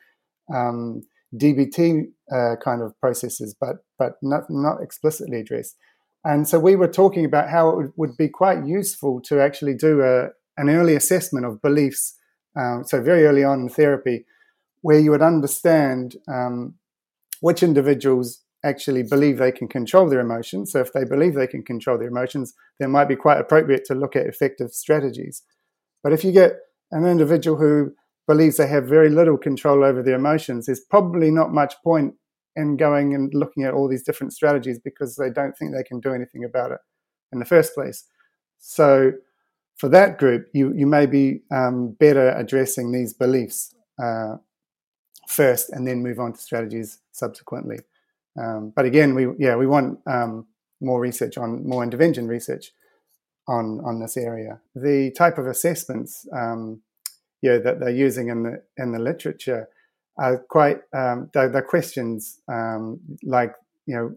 um, 0.54 1.04
DBT 1.36 2.06
uh, 2.32 2.56
kind 2.64 2.82
of 2.82 3.00
processes, 3.00 3.56
but 3.60 3.78
but 4.00 4.14
not 4.22 4.44
not 4.50 4.82
explicitly 4.82 5.40
addressed. 5.40 5.76
And 6.24 6.48
so 6.48 6.60
we 6.60 6.76
were 6.76 6.88
talking 6.88 7.26
about 7.26 7.50
how 7.50 7.80
it 7.80 7.92
would, 7.96 8.18
be 8.18 8.28
quite 8.28 8.66
useful 8.66 9.22
to 9.22 9.40
actually 9.40 9.76
do 9.76 10.02
a, 10.02 10.30
an 10.58 10.70
early 10.70 10.96
assessment 10.96 11.46
of 11.46 11.62
beliefs. 11.62 12.16
Um, 12.60 12.84
so 12.86 13.02
very 13.02 13.26
early 13.26 13.44
on 13.44 13.62
in 13.62 13.70
therapy, 13.70 14.26
where 14.82 15.00
you 15.00 15.12
would 15.12 15.22
understand 15.22 16.16
um, 16.28 16.76
which 17.40 17.64
individuals 17.64 18.42
actually 18.68 19.04
believe 19.04 19.38
they 19.38 19.52
can 19.52 19.68
control 19.68 20.10
their 20.10 20.20
emotions. 20.20 20.72
So 20.72 20.80
if 20.80 20.92
they 20.94 21.06
believe 21.06 21.34
they 21.34 21.48
can 21.48 21.64
control 21.64 21.98
their 21.98 22.10
emotions, 22.10 22.54
then 22.80 22.92
might 22.92 23.08
be 23.08 23.16
quite 23.16 23.40
appropriate 23.40 23.86
to 23.86 23.96
look 23.96 24.16
at 24.16 24.28
effective 24.28 24.72
strategies. 24.72 25.44
But 26.04 26.14
if 26.14 26.24
you 26.24 26.32
get 26.32 26.54
an 26.92 27.06
individual 27.06 27.58
who 27.58 27.94
believes 28.28 28.58
they 28.58 28.68
have 28.68 28.86
very 28.86 29.10
little 29.10 29.38
control 29.38 29.84
over 29.84 30.04
their 30.04 30.16
emotions, 30.16 30.66
there's 30.66 30.82
probably 30.82 31.32
not 31.32 31.54
much 31.54 31.76
point 31.84 32.14
in 32.56 32.76
going 32.76 33.14
and 33.14 33.34
looking 33.34 33.64
at 33.64 33.74
all 33.74 33.88
these 33.88 34.04
different 34.04 34.34
strategies 34.34 34.80
because 34.80 35.16
they 35.16 35.30
don't 35.30 35.58
think 35.58 35.72
they 35.74 35.84
can 35.84 36.00
do 36.00 36.14
anything 36.14 36.44
about 36.44 36.72
it 36.72 36.80
in 37.32 37.40
the 37.40 37.46
first 37.46 37.74
place. 37.74 38.04
So, 38.60 39.14
for 39.78 39.90
that 39.90 40.18
group, 40.18 40.48
you 40.54 40.74
you 40.76 40.88
may 40.88 41.06
be 41.06 41.42
um, 41.52 41.96
better 42.00 42.30
addressing 42.32 42.92
these 42.92 43.14
beliefs 43.14 43.76
uh, 44.04 44.38
first, 45.28 45.70
and 45.70 45.88
then 45.88 46.02
move 46.02 46.20
on 46.20 46.34
to 46.34 46.40
strategies 46.40 47.00
subsequently. 47.12 47.78
Um, 48.40 48.74
but 48.76 48.86
again, 48.86 49.16
we 49.16 49.28
yeah 49.38 49.56
we 49.56 49.68
want 49.68 50.00
um, 50.08 50.48
more 50.82 51.00
research 51.00 51.38
on 51.38 51.68
more 51.68 51.84
intervention 51.84 52.28
research 52.28 52.72
on 53.48 53.82
on 53.86 54.00
this 54.00 54.18
area. 54.18 54.60
The 54.76 55.12
type 55.12 55.38
of 55.38 55.48
assessments 55.48 56.28
um, 56.34 56.82
you 57.42 57.52
know, 57.52 57.60
that 57.60 57.80
they're 57.80 57.90
using 57.90 58.30
in 58.30 58.44
the 58.44 58.64
in 58.78 58.92
the 58.92 59.00
literature 59.00 59.68
are 60.18 60.40
quite 60.50 60.80
um, 60.94 61.30
they're, 61.34 61.50
they're 61.50 61.62
questions 61.62 62.40
um, 62.48 63.00
like 63.24 63.54
you 63.86 63.96
know 63.96 64.16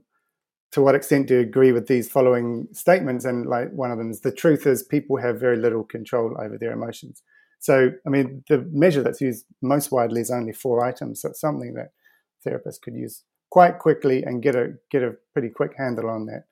to 0.73 0.83
what 0.83 0.95
extent 0.95 1.27
do 1.27 1.35
you 1.35 1.41
agree 1.41 1.73
with 1.73 1.89
these 1.89 2.09
following 2.09 2.69
statements? 2.73 3.25
And 3.25 3.47
like 3.47 3.73
one 3.73 3.91
of 3.91 3.99
them 3.99 4.11
is 4.11 4.21
the 4.21 4.31
truth 4.31 4.67
is 4.67 4.83
people 4.85 5.17
have 5.17 5.41
very 5.41 5.57
little 5.57 5.83
control 5.83 6.37
over 6.41 6.57
their 6.57 6.73
emotions. 6.73 7.23
So 7.59 7.91
i 8.07 8.09
mean 8.09 8.43
the 8.49 8.67
measure 8.73 9.03
that's 9.03 9.21
used 9.21 9.45
most 9.61 9.93
widely 9.93 10.21
is 10.21 10.31
only 10.31 10.53
four 10.53 10.85
items. 10.85 11.23
So 11.23 11.31
it's 11.31 11.41
something 11.41 11.75
that 11.75 11.91
therapists 12.47 12.81
could 12.81 12.95
use 12.95 13.25
quite 13.50 13.78
quickly 13.78 14.23
and 14.23 14.42
get 14.42 14.54
a 14.54 14.75
get 14.90 15.02
a 15.02 15.14
pretty 15.33 15.49
quick 15.49 15.73
handle 15.76 16.09
on 16.09 16.26
that 16.26 16.45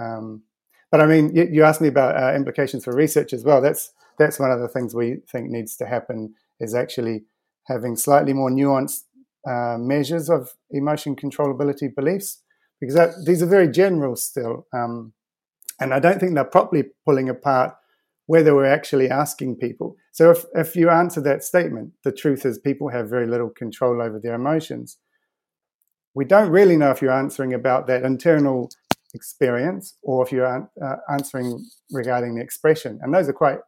um, 0.00 0.42
but 0.90 1.00
i 1.00 1.06
mean 1.06 1.34
you, 1.34 1.48
you 1.50 1.64
asked 1.64 1.80
me 1.80 1.88
about 1.88 2.16
uh, 2.16 2.34
implications 2.34 2.84
for 2.84 2.94
research 2.94 3.32
as 3.32 3.44
well 3.44 3.60
that's 3.60 3.92
that's 4.18 4.40
one 4.40 4.50
of 4.50 4.60
the 4.60 4.68
things 4.68 4.94
we 4.94 5.18
think 5.30 5.50
needs 5.50 5.76
to 5.76 5.86
happen 5.86 6.34
is 6.60 6.74
actually 6.74 7.24
having 7.66 7.96
slightly 7.96 8.32
more 8.32 8.50
nuanced 8.50 9.04
uh, 9.48 9.78
measures 9.78 10.28
of 10.28 10.54
emotion 10.70 11.14
controllability 11.14 11.94
beliefs 11.94 12.42
because 12.80 12.94
that, 12.94 13.10
these 13.24 13.42
are 13.42 13.46
very 13.46 13.68
general 13.68 14.16
still. 14.16 14.66
Um, 14.72 15.12
and 15.80 15.94
I 15.94 16.00
don't 16.00 16.18
think 16.18 16.34
they're 16.34 16.44
properly 16.44 16.84
pulling 17.04 17.28
apart 17.28 17.74
whether 18.26 18.54
we're 18.54 18.66
actually 18.66 19.08
asking 19.08 19.56
people. 19.56 19.96
So 20.12 20.30
if, 20.30 20.44
if 20.54 20.76
you 20.76 20.90
answer 20.90 21.20
that 21.22 21.44
statement, 21.44 21.92
the 22.04 22.12
truth 22.12 22.44
is 22.44 22.58
people 22.58 22.90
have 22.90 23.08
very 23.08 23.26
little 23.26 23.48
control 23.48 24.02
over 24.02 24.18
their 24.18 24.34
emotions. 24.34 24.98
We 26.18 26.24
don't 26.24 26.50
really 26.50 26.76
know 26.76 26.90
if 26.90 27.00
you're 27.00 27.12
answering 27.12 27.54
about 27.54 27.86
that 27.86 28.02
internal 28.02 28.70
experience 29.14 29.96
or 30.02 30.26
if 30.26 30.32
you're 30.32 30.68
uh, 30.82 30.96
answering 31.08 31.64
regarding 31.92 32.34
the 32.34 32.42
expression. 32.42 32.98
And 33.00 33.14
those 33.14 33.28
are 33.28 33.32
quite 33.32 33.60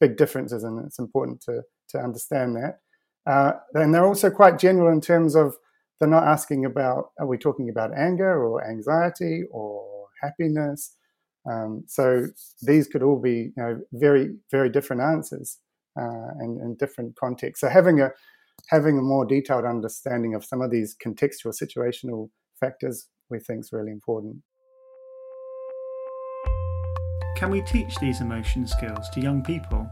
big 0.00 0.16
differences, 0.16 0.62
and 0.62 0.86
it's 0.86 1.00
important 1.00 1.40
to 1.40 1.62
to 1.88 1.98
understand 1.98 2.54
that. 2.54 2.78
Uh, 3.26 3.54
and 3.74 3.92
they're 3.92 4.06
also 4.06 4.30
quite 4.30 4.60
general 4.60 4.92
in 4.92 5.00
terms 5.00 5.34
of 5.34 5.56
they're 5.98 6.08
not 6.08 6.22
asking 6.22 6.64
about 6.64 7.10
are 7.18 7.26
we 7.26 7.36
talking 7.36 7.68
about 7.68 7.90
anger 7.98 8.32
or 8.44 8.64
anxiety 8.64 9.42
or 9.50 10.06
happiness. 10.22 10.94
Um, 11.50 11.82
so 11.88 12.28
these 12.62 12.86
could 12.86 13.02
all 13.02 13.18
be 13.18 13.50
you 13.56 13.62
know 13.62 13.80
very 13.92 14.36
very 14.52 14.70
different 14.70 15.02
answers 15.02 15.58
uh, 16.00 16.30
and, 16.38 16.60
and 16.60 16.78
different 16.78 17.16
contexts. 17.16 17.62
So 17.62 17.68
having 17.68 18.00
a 18.00 18.12
having 18.68 18.98
a 18.98 19.02
more 19.02 19.24
detailed 19.24 19.64
understanding 19.64 20.34
of 20.34 20.44
some 20.44 20.60
of 20.60 20.70
these 20.70 20.96
contextual 21.04 21.52
situational 21.52 22.30
factors 22.60 23.08
we 23.30 23.38
think 23.38 23.60
is 23.60 23.72
really 23.72 23.90
important. 23.90 24.36
Can 27.36 27.50
we 27.50 27.62
teach 27.62 27.96
these 27.96 28.20
emotion 28.20 28.66
skills 28.66 29.08
to 29.10 29.20
young 29.20 29.42
people? 29.42 29.88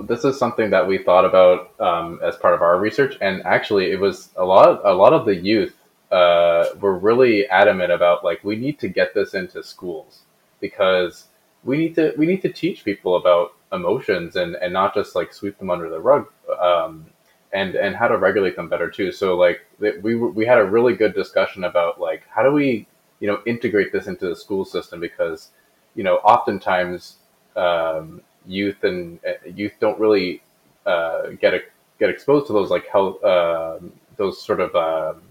This 0.00 0.24
is 0.24 0.38
something 0.38 0.70
that 0.70 0.86
we 0.86 0.98
thought 0.98 1.24
about 1.24 1.72
um, 1.80 2.20
as 2.22 2.36
part 2.36 2.54
of 2.54 2.62
our 2.62 2.78
research, 2.78 3.16
and 3.20 3.42
actually, 3.44 3.90
it 3.90 3.98
was 3.98 4.30
a 4.36 4.44
lot. 4.44 4.80
A 4.84 4.94
lot 4.94 5.12
of 5.12 5.26
the 5.26 5.34
youth 5.34 5.74
uh, 6.12 6.66
were 6.80 6.96
really 6.98 7.46
adamant 7.48 7.92
about 7.92 8.24
like 8.24 8.42
we 8.44 8.56
need 8.56 8.78
to 8.78 8.88
get 8.88 9.14
this 9.14 9.34
into 9.34 9.62
schools 9.62 10.20
because 10.60 11.24
we 11.64 11.76
need 11.76 11.94
to 11.94 12.14
we 12.16 12.26
need 12.26 12.42
to 12.42 12.52
teach 12.52 12.84
people 12.84 13.16
about 13.16 13.54
emotions 13.72 14.36
and 14.36 14.54
and 14.56 14.72
not 14.72 14.94
just 14.94 15.14
like 15.14 15.32
sweep 15.32 15.58
them 15.58 15.70
under 15.70 15.90
the 15.90 16.00
rug 16.00 16.26
um, 16.60 17.06
and 17.52 17.74
and 17.74 17.96
how 17.96 18.08
to 18.08 18.18
regulate 18.18 18.56
them 18.56 18.68
better 18.68 18.90
too. 18.90 19.12
So 19.12 19.36
like 19.36 19.60
we 19.78 20.14
we 20.14 20.46
had 20.46 20.58
a 20.58 20.64
really 20.64 20.94
good 20.94 21.14
discussion 21.14 21.64
about 21.64 22.00
like 22.00 22.24
how 22.28 22.42
do 22.42 22.52
we 22.52 22.86
you 23.20 23.28
know 23.28 23.40
integrate 23.46 23.92
this 23.92 24.06
into 24.06 24.28
the 24.28 24.36
school 24.36 24.64
system 24.64 25.00
because 25.00 25.50
you 25.98 26.04
know, 26.04 26.16
oftentimes 26.18 27.16
um, 27.56 28.22
youth 28.46 28.84
and 28.84 29.18
uh, 29.26 29.32
youth 29.52 29.72
don't 29.80 29.98
really 29.98 30.40
uh, 30.86 31.30
get 31.40 31.54
a, 31.54 31.60
get 31.98 32.08
exposed 32.08 32.46
to 32.46 32.52
those 32.52 32.70
like 32.70 32.86
health, 32.86 33.22
uh, 33.24 33.78
those 34.16 34.40
sort 34.40 34.60
of 34.60 34.74
um, 34.76 35.22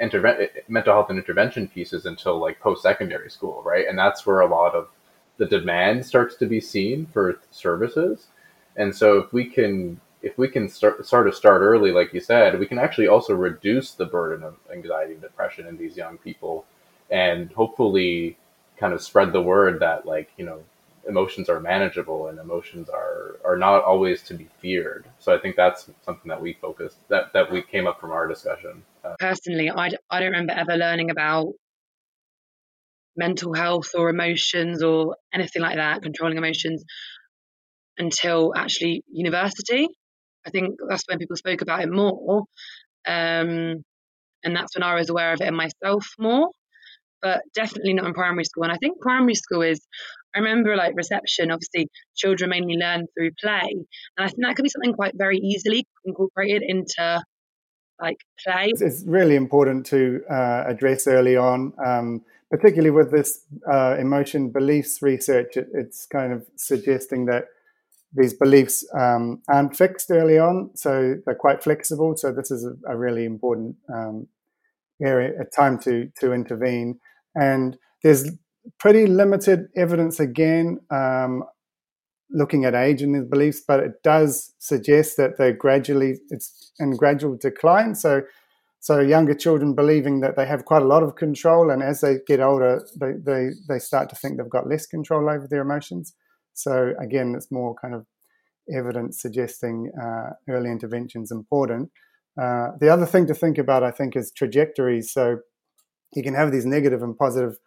interve- 0.00 0.48
mental 0.68 0.94
health 0.94 1.10
and 1.10 1.18
intervention 1.18 1.68
pieces 1.68 2.06
until 2.06 2.38
like 2.38 2.58
post 2.60 2.82
secondary 2.82 3.30
school, 3.30 3.62
right? 3.62 3.86
And 3.86 3.98
that's 3.98 4.24
where 4.24 4.40
a 4.40 4.46
lot 4.46 4.74
of 4.74 4.88
the 5.36 5.44
demand 5.44 6.06
starts 6.06 6.34
to 6.36 6.46
be 6.46 6.62
seen 6.62 7.04
for 7.12 7.38
services. 7.50 8.28
And 8.76 8.96
so 8.96 9.18
if 9.18 9.34
we 9.34 9.44
can 9.44 10.00
if 10.22 10.36
we 10.38 10.48
can 10.48 10.68
start 10.68 11.06
sort 11.06 11.28
of 11.28 11.34
start 11.34 11.62
early, 11.62 11.92
like 11.92 12.12
you 12.12 12.20
said, 12.20 12.58
we 12.58 12.66
can 12.66 12.78
actually 12.78 13.08
also 13.08 13.34
reduce 13.34 13.92
the 13.92 14.06
burden 14.06 14.42
of 14.42 14.56
anxiety 14.72 15.12
and 15.12 15.22
depression 15.22 15.66
in 15.66 15.76
these 15.76 15.96
young 15.96 16.18
people, 16.18 16.64
and 17.10 17.52
hopefully 17.52 18.36
kind 18.76 18.92
of 18.92 19.02
spread 19.02 19.32
the 19.32 19.42
word 19.42 19.80
that 19.80 20.06
like 20.06 20.30
you 20.36 20.44
know 20.44 20.62
emotions 21.08 21.48
are 21.48 21.60
manageable 21.60 22.28
and 22.28 22.38
emotions 22.38 22.88
are 22.88 23.38
are 23.44 23.56
not 23.56 23.84
always 23.84 24.22
to 24.22 24.34
be 24.34 24.48
feared. 24.60 25.06
So 25.18 25.34
I 25.34 25.38
think 25.38 25.56
that's 25.56 25.88
something 26.04 26.28
that 26.28 26.40
we 26.40 26.54
focused 26.54 26.96
that 27.08 27.32
that 27.32 27.50
we 27.50 27.62
came 27.62 27.86
up 27.86 28.00
from 28.00 28.10
our 28.10 28.26
discussion. 28.26 28.82
Uh, 29.04 29.14
Personally, 29.18 29.70
I, 29.70 29.90
I 30.10 30.20
don't 30.20 30.32
remember 30.32 30.52
ever 30.52 30.76
learning 30.76 31.10
about 31.10 31.52
mental 33.16 33.54
health 33.54 33.90
or 33.94 34.10
emotions 34.10 34.82
or 34.82 35.16
anything 35.32 35.62
like 35.62 35.76
that, 35.76 36.02
controlling 36.02 36.36
emotions 36.36 36.84
until 37.98 38.52
actually 38.54 39.02
university. 39.08 39.88
I 40.46 40.50
think 40.50 40.76
that's 40.88 41.04
when 41.08 41.18
people 41.18 41.36
spoke 41.36 41.62
about 41.62 41.82
it 41.82 41.90
more. 41.90 42.44
Um, 43.06 43.82
and 44.44 44.54
that's 44.54 44.76
when 44.76 44.82
I 44.82 44.94
was 44.94 45.10
aware 45.10 45.32
of 45.32 45.40
it 45.40 45.48
in 45.48 45.54
myself 45.54 46.06
more, 46.18 46.50
but 47.20 47.42
definitely 47.54 47.94
not 47.94 48.06
in 48.06 48.14
primary 48.14 48.44
school. 48.44 48.64
And 48.64 48.72
I 48.72 48.76
think 48.76 49.00
primary 49.00 49.34
school 49.34 49.62
is, 49.62 49.80
I 50.34 50.38
remember 50.38 50.76
like 50.76 50.94
reception, 50.96 51.50
obviously, 51.50 51.88
children 52.14 52.50
mainly 52.50 52.76
learn 52.76 53.06
through 53.14 53.30
play. 53.40 53.70
And 53.70 54.24
I 54.24 54.26
think 54.28 54.38
that 54.42 54.54
could 54.54 54.62
be 54.62 54.68
something 54.68 54.92
quite 54.92 55.14
very 55.16 55.38
easily 55.38 55.84
incorporated 56.04 56.62
into 56.66 57.22
like 58.00 58.18
play. 58.46 58.68
It's 58.68 59.02
really 59.06 59.36
important 59.36 59.86
to 59.86 60.22
uh, 60.30 60.64
address 60.66 61.06
early 61.06 61.36
on, 61.36 61.72
um, 61.84 62.22
particularly 62.50 62.90
with 62.90 63.10
this 63.10 63.40
uh, 63.70 63.96
emotion 63.98 64.50
beliefs 64.50 65.00
research. 65.02 65.56
It, 65.56 65.68
it's 65.72 66.06
kind 66.06 66.32
of 66.32 66.46
suggesting 66.56 67.26
that 67.26 67.46
these 68.16 68.34
beliefs 68.34 68.86
um, 68.98 69.42
aren't 69.48 69.76
fixed 69.76 70.10
early 70.10 70.38
on, 70.38 70.70
so 70.74 71.16
they're 71.24 71.34
quite 71.34 71.62
flexible. 71.62 72.16
So 72.16 72.32
this 72.32 72.50
is 72.50 72.64
a, 72.64 72.92
a 72.92 72.96
really 72.96 73.24
important 73.24 73.76
um, 73.92 74.26
area, 75.02 75.32
a 75.40 75.44
time 75.44 75.78
to 75.80 76.10
to 76.20 76.32
intervene. 76.32 76.98
And 77.34 77.76
there's 78.02 78.30
pretty 78.78 79.06
limited 79.06 79.68
evidence 79.76 80.18
again 80.18 80.80
um, 80.90 81.44
looking 82.30 82.64
at 82.64 82.74
age 82.74 83.02
in 83.02 83.12
these 83.12 83.28
beliefs, 83.28 83.62
but 83.66 83.80
it 83.80 84.02
does 84.02 84.54
suggest 84.58 85.16
that 85.16 85.38
they're 85.38 85.52
gradually 85.52 86.18
it's 86.30 86.72
in 86.78 86.96
gradual 86.96 87.36
decline. 87.36 87.94
So 87.94 88.22
so 88.80 89.00
younger 89.00 89.34
children 89.34 89.74
believing 89.74 90.20
that 90.20 90.36
they 90.36 90.46
have 90.46 90.64
quite 90.64 90.82
a 90.82 90.86
lot 90.86 91.02
of 91.02 91.16
control, 91.16 91.70
and 91.70 91.82
as 91.82 92.00
they 92.00 92.18
get 92.26 92.40
older, 92.40 92.86
they 93.00 93.12
they, 93.12 93.50
they 93.68 93.78
start 93.78 94.08
to 94.10 94.16
think 94.16 94.36
they've 94.36 94.48
got 94.48 94.68
less 94.68 94.86
control 94.86 95.28
over 95.28 95.46
their 95.48 95.62
emotions. 95.62 96.14
So 96.56 96.94
again, 97.00 97.34
it's 97.36 97.52
more 97.52 97.74
kind 97.74 97.94
of 97.94 98.06
evidence 98.74 99.20
suggesting 99.20 99.92
uh, 100.00 100.30
early 100.48 100.70
intervention 100.70 101.22
is 101.22 101.30
important. 101.30 101.90
Uh, 102.40 102.68
the 102.80 102.88
other 102.88 103.06
thing 103.06 103.26
to 103.26 103.34
think 103.34 103.58
about, 103.58 103.82
I 103.82 103.90
think, 103.90 104.16
is 104.16 104.32
trajectories. 104.32 105.12
So 105.12 105.38
you 106.14 106.22
can 106.22 106.34
have 106.34 106.52
these 106.52 106.66
negative 106.66 107.02
and 107.02 107.16
positive 107.16 107.58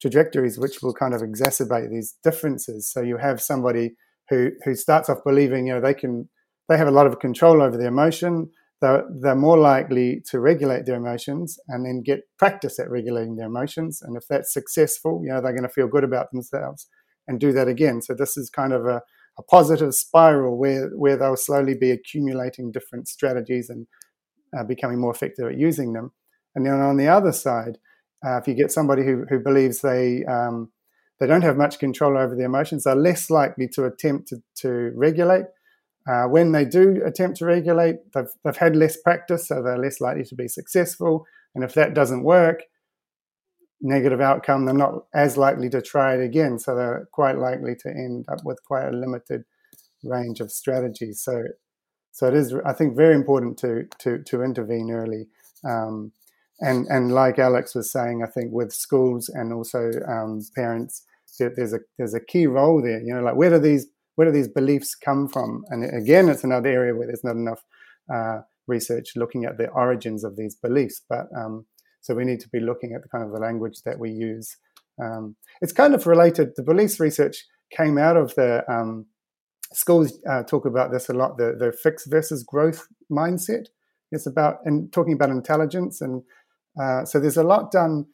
trajectories, 0.00 0.58
which 0.58 0.82
will 0.82 0.94
kind 0.94 1.14
of 1.14 1.20
exacerbate 1.20 1.90
these 1.90 2.16
differences. 2.22 2.90
So 2.90 3.00
you 3.00 3.18
have 3.18 3.40
somebody 3.40 3.96
who 4.28 4.50
who 4.64 4.74
starts 4.74 5.08
off 5.08 5.24
believing, 5.24 5.66
you 5.66 5.74
know, 5.74 5.80
they 5.80 5.94
can 5.94 6.28
they 6.68 6.78
have 6.78 6.88
a 6.88 6.92
lot 6.92 7.06
of 7.06 7.18
control 7.18 7.62
over 7.62 7.76
their 7.76 7.88
emotion. 7.88 8.50
They're, 8.80 9.04
they're 9.20 9.34
more 9.34 9.58
likely 9.58 10.22
to 10.30 10.40
regulate 10.40 10.86
their 10.86 10.96
emotions 10.96 11.58
and 11.68 11.84
then 11.84 12.02
get 12.02 12.20
practice 12.38 12.78
at 12.78 12.90
regulating 12.90 13.36
their 13.36 13.48
emotions. 13.48 14.00
And 14.00 14.16
if 14.16 14.26
that's 14.26 14.54
successful, 14.54 15.20
you 15.22 15.28
know, 15.28 15.42
they're 15.42 15.52
going 15.52 15.64
to 15.64 15.68
feel 15.68 15.86
good 15.86 16.04
about 16.04 16.30
themselves 16.32 16.88
and 17.30 17.38
do 17.38 17.52
that 17.52 17.68
again. 17.68 18.02
So 18.02 18.12
this 18.12 18.36
is 18.36 18.50
kind 18.50 18.72
of 18.72 18.86
a, 18.86 19.00
a 19.38 19.42
positive 19.42 19.94
spiral 19.94 20.58
where 20.58 20.88
where 20.88 21.16
they'll 21.16 21.36
slowly 21.36 21.74
be 21.74 21.92
accumulating 21.92 22.72
different 22.72 23.06
strategies 23.08 23.70
and 23.70 23.86
uh, 24.56 24.64
becoming 24.64 25.00
more 25.00 25.12
effective 25.12 25.46
at 25.46 25.56
using 25.56 25.92
them. 25.92 26.10
And 26.54 26.66
then 26.66 26.74
on 26.74 26.96
the 26.96 27.06
other 27.06 27.32
side, 27.32 27.78
uh, 28.26 28.38
if 28.38 28.48
you 28.48 28.54
get 28.54 28.72
somebody 28.72 29.04
who 29.04 29.24
who 29.30 29.38
believes 29.38 29.80
they 29.80 30.24
um, 30.24 30.72
they 31.20 31.28
don't 31.28 31.42
have 31.42 31.56
much 31.56 31.78
control 31.78 32.18
over 32.18 32.34
their 32.34 32.46
emotions, 32.46 32.82
they're 32.82 32.96
less 32.96 33.30
likely 33.30 33.68
to 33.68 33.84
attempt 33.84 34.28
to, 34.28 34.36
to 34.56 34.92
regulate. 34.96 35.44
Uh, 36.10 36.24
when 36.24 36.50
they 36.52 36.64
do 36.64 37.02
attempt 37.04 37.36
to 37.36 37.44
regulate, 37.44 37.96
they've, 38.14 38.32
they've 38.42 38.56
had 38.56 38.74
less 38.74 38.96
practice, 38.96 39.46
so 39.46 39.62
they're 39.62 39.78
less 39.78 40.00
likely 40.00 40.24
to 40.24 40.34
be 40.34 40.48
successful. 40.48 41.26
And 41.54 41.62
if 41.62 41.74
that 41.74 41.94
doesn't 41.94 42.24
work, 42.24 42.62
negative 43.80 44.20
outcome, 44.20 44.64
they're 44.64 44.74
not 44.74 45.04
as 45.14 45.36
likely 45.36 45.70
to 45.70 45.82
try 45.82 46.14
it 46.14 46.22
again. 46.22 46.58
So 46.58 46.74
they're 46.74 47.08
quite 47.12 47.38
likely 47.38 47.74
to 47.80 47.88
end 47.88 48.26
up 48.28 48.40
with 48.44 48.62
quite 48.64 48.86
a 48.86 48.96
limited 48.96 49.44
range 50.04 50.40
of 50.40 50.50
strategies. 50.50 51.22
So, 51.22 51.42
so 52.12 52.26
it 52.28 52.34
is, 52.34 52.54
I 52.66 52.72
think, 52.72 52.96
very 52.96 53.14
important 53.14 53.58
to 53.58 53.84
to 54.00 54.22
to 54.24 54.42
intervene 54.42 54.90
early. 54.90 55.28
Um, 55.64 56.12
and 56.60 56.86
and 56.88 57.12
like 57.12 57.38
Alex 57.38 57.74
was 57.74 57.90
saying, 57.90 58.22
I 58.22 58.30
think 58.30 58.52
with 58.52 58.72
schools 58.72 59.28
and 59.28 59.52
also 59.52 59.90
um, 60.06 60.40
parents, 60.54 61.04
there's 61.38 61.72
a 61.72 61.80
there's 61.96 62.14
a 62.14 62.20
key 62.20 62.46
role 62.46 62.82
there. 62.82 63.00
You 63.00 63.14
know, 63.14 63.22
like 63.22 63.36
where 63.36 63.50
do 63.50 63.58
these 63.58 63.86
where 64.16 64.26
do 64.26 64.32
these 64.32 64.48
beliefs 64.48 64.94
come 64.94 65.28
from? 65.28 65.64
And 65.70 65.84
again, 65.94 66.28
it's 66.28 66.44
another 66.44 66.68
area 66.68 66.94
where 66.94 67.06
there's 67.06 67.24
not 67.24 67.36
enough 67.36 67.64
uh, 68.12 68.40
research 68.66 69.12
looking 69.16 69.44
at 69.44 69.56
the 69.56 69.68
origins 69.70 70.24
of 70.24 70.36
these 70.36 70.54
beliefs. 70.54 71.00
But 71.08 71.26
um, 71.34 71.66
so 72.00 72.14
we 72.14 72.24
need 72.24 72.40
to 72.40 72.48
be 72.48 72.60
looking 72.60 72.92
at 72.94 73.02
the 73.02 73.08
kind 73.08 73.24
of 73.24 73.32
the 73.32 73.38
language 73.38 73.82
that 73.84 73.98
we 73.98 74.10
use. 74.10 74.56
Um, 75.02 75.36
it's 75.60 75.72
kind 75.72 75.94
of 75.94 76.06
related. 76.06 76.50
The 76.56 76.62
beliefs 76.62 77.00
research 77.00 77.44
came 77.76 77.98
out 77.98 78.16
of 78.16 78.34
the 78.34 78.64
um, 78.70 79.06
schools 79.72 80.18
uh, 80.28 80.42
talk 80.42 80.66
about 80.66 80.90
this 80.92 81.08
a 81.08 81.12
lot. 81.12 81.38
The 81.38 81.56
the 81.58 81.72
fixed 81.72 82.10
versus 82.10 82.42
growth 82.42 82.86
mindset. 83.10 83.66
It's 84.12 84.26
about 84.26 84.58
and 84.64 84.92
talking 84.92 85.12
about 85.12 85.30
intelligence, 85.30 86.00
and 86.00 86.22
uh, 86.80 87.04
so 87.04 87.20
there's 87.20 87.36
a 87.36 87.44
lot 87.44 87.70
done. 87.70 88.06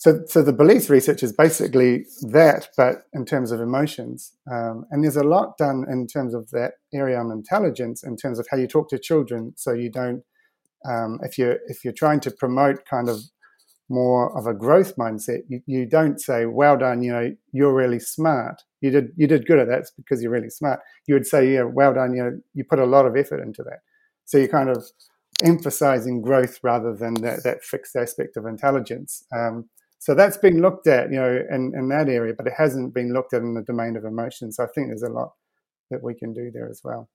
So, 0.00 0.20
so 0.26 0.42
the 0.42 0.52
beliefs 0.52 0.88
research 0.88 1.24
is 1.24 1.32
basically 1.32 2.04
that, 2.28 2.68
but 2.76 2.98
in 3.12 3.24
terms 3.24 3.50
of 3.50 3.60
emotions, 3.60 4.32
um, 4.48 4.84
and 4.92 5.02
there's 5.02 5.16
a 5.16 5.24
lot 5.24 5.58
done 5.58 5.86
in 5.90 6.06
terms 6.06 6.34
of 6.34 6.50
that 6.50 6.74
area 6.94 7.18
on 7.18 7.32
intelligence, 7.32 8.04
in 8.04 8.16
terms 8.16 8.38
of 8.38 8.46
how 8.48 8.58
you 8.58 8.68
talk 8.68 8.88
to 8.90 8.98
children, 9.00 9.54
so 9.56 9.72
you 9.72 9.90
don't 9.90 10.22
um, 10.84 11.18
if 11.22 11.38
you're 11.38 11.58
if 11.66 11.84
you're 11.84 11.92
trying 11.92 12.20
to 12.20 12.30
promote 12.30 12.84
kind 12.86 13.08
of 13.08 13.20
more 13.88 14.36
of 14.38 14.46
a 14.46 14.52
growth 14.54 14.96
mindset, 14.96 15.40
you, 15.48 15.60
you 15.66 15.86
don't 15.86 16.20
say, 16.20 16.46
"Well 16.46 16.76
done, 16.76 17.02
you 17.02 17.12
know, 17.12 17.34
you're 17.52 17.74
really 17.74 18.00
smart. 18.00 18.62
You 18.80 18.90
did 18.90 19.12
you 19.16 19.26
did 19.26 19.46
good 19.46 19.58
at 19.58 19.68
that 19.68 19.86
because 19.96 20.22
you're 20.22 20.32
really 20.32 20.50
smart." 20.50 20.80
You 21.06 21.14
would 21.14 21.26
say, 21.26 21.52
"Yeah, 21.52 21.62
well 21.62 21.94
done, 21.94 22.14
you 22.14 22.22
know, 22.22 22.38
you 22.54 22.64
put 22.64 22.78
a 22.78 22.86
lot 22.86 23.06
of 23.06 23.16
effort 23.16 23.40
into 23.40 23.62
that." 23.64 23.80
So 24.24 24.38
you're 24.38 24.48
kind 24.48 24.68
of 24.68 24.84
emphasizing 25.42 26.20
growth 26.20 26.58
rather 26.62 26.94
than 26.94 27.14
that, 27.14 27.44
that 27.44 27.64
fixed 27.64 27.96
aspect 27.96 28.36
of 28.36 28.46
intelligence. 28.46 29.24
Um, 29.34 29.68
so 29.98 30.14
that's 30.14 30.36
been 30.36 30.60
looked 30.62 30.86
at, 30.86 31.10
you 31.10 31.16
know, 31.16 31.42
in, 31.50 31.72
in 31.76 31.88
that 31.88 32.08
area, 32.08 32.34
but 32.36 32.46
it 32.46 32.52
hasn't 32.56 32.94
been 32.94 33.12
looked 33.12 33.34
at 33.34 33.42
in 33.42 33.54
the 33.54 33.62
domain 33.62 33.96
of 33.96 34.04
emotions. 34.04 34.56
So 34.56 34.64
I 34.64 34.68
think 34.68 34.88
there's 34.88 35.02
a 35.02 35.08
lot 35.08 35.32
that 35.90 36.02
we 36.02 36.14
can 36.14 36.32
do 36.32 36.50
there 36.52 36.68
as 36.68 36.82
well. 36.84 37.08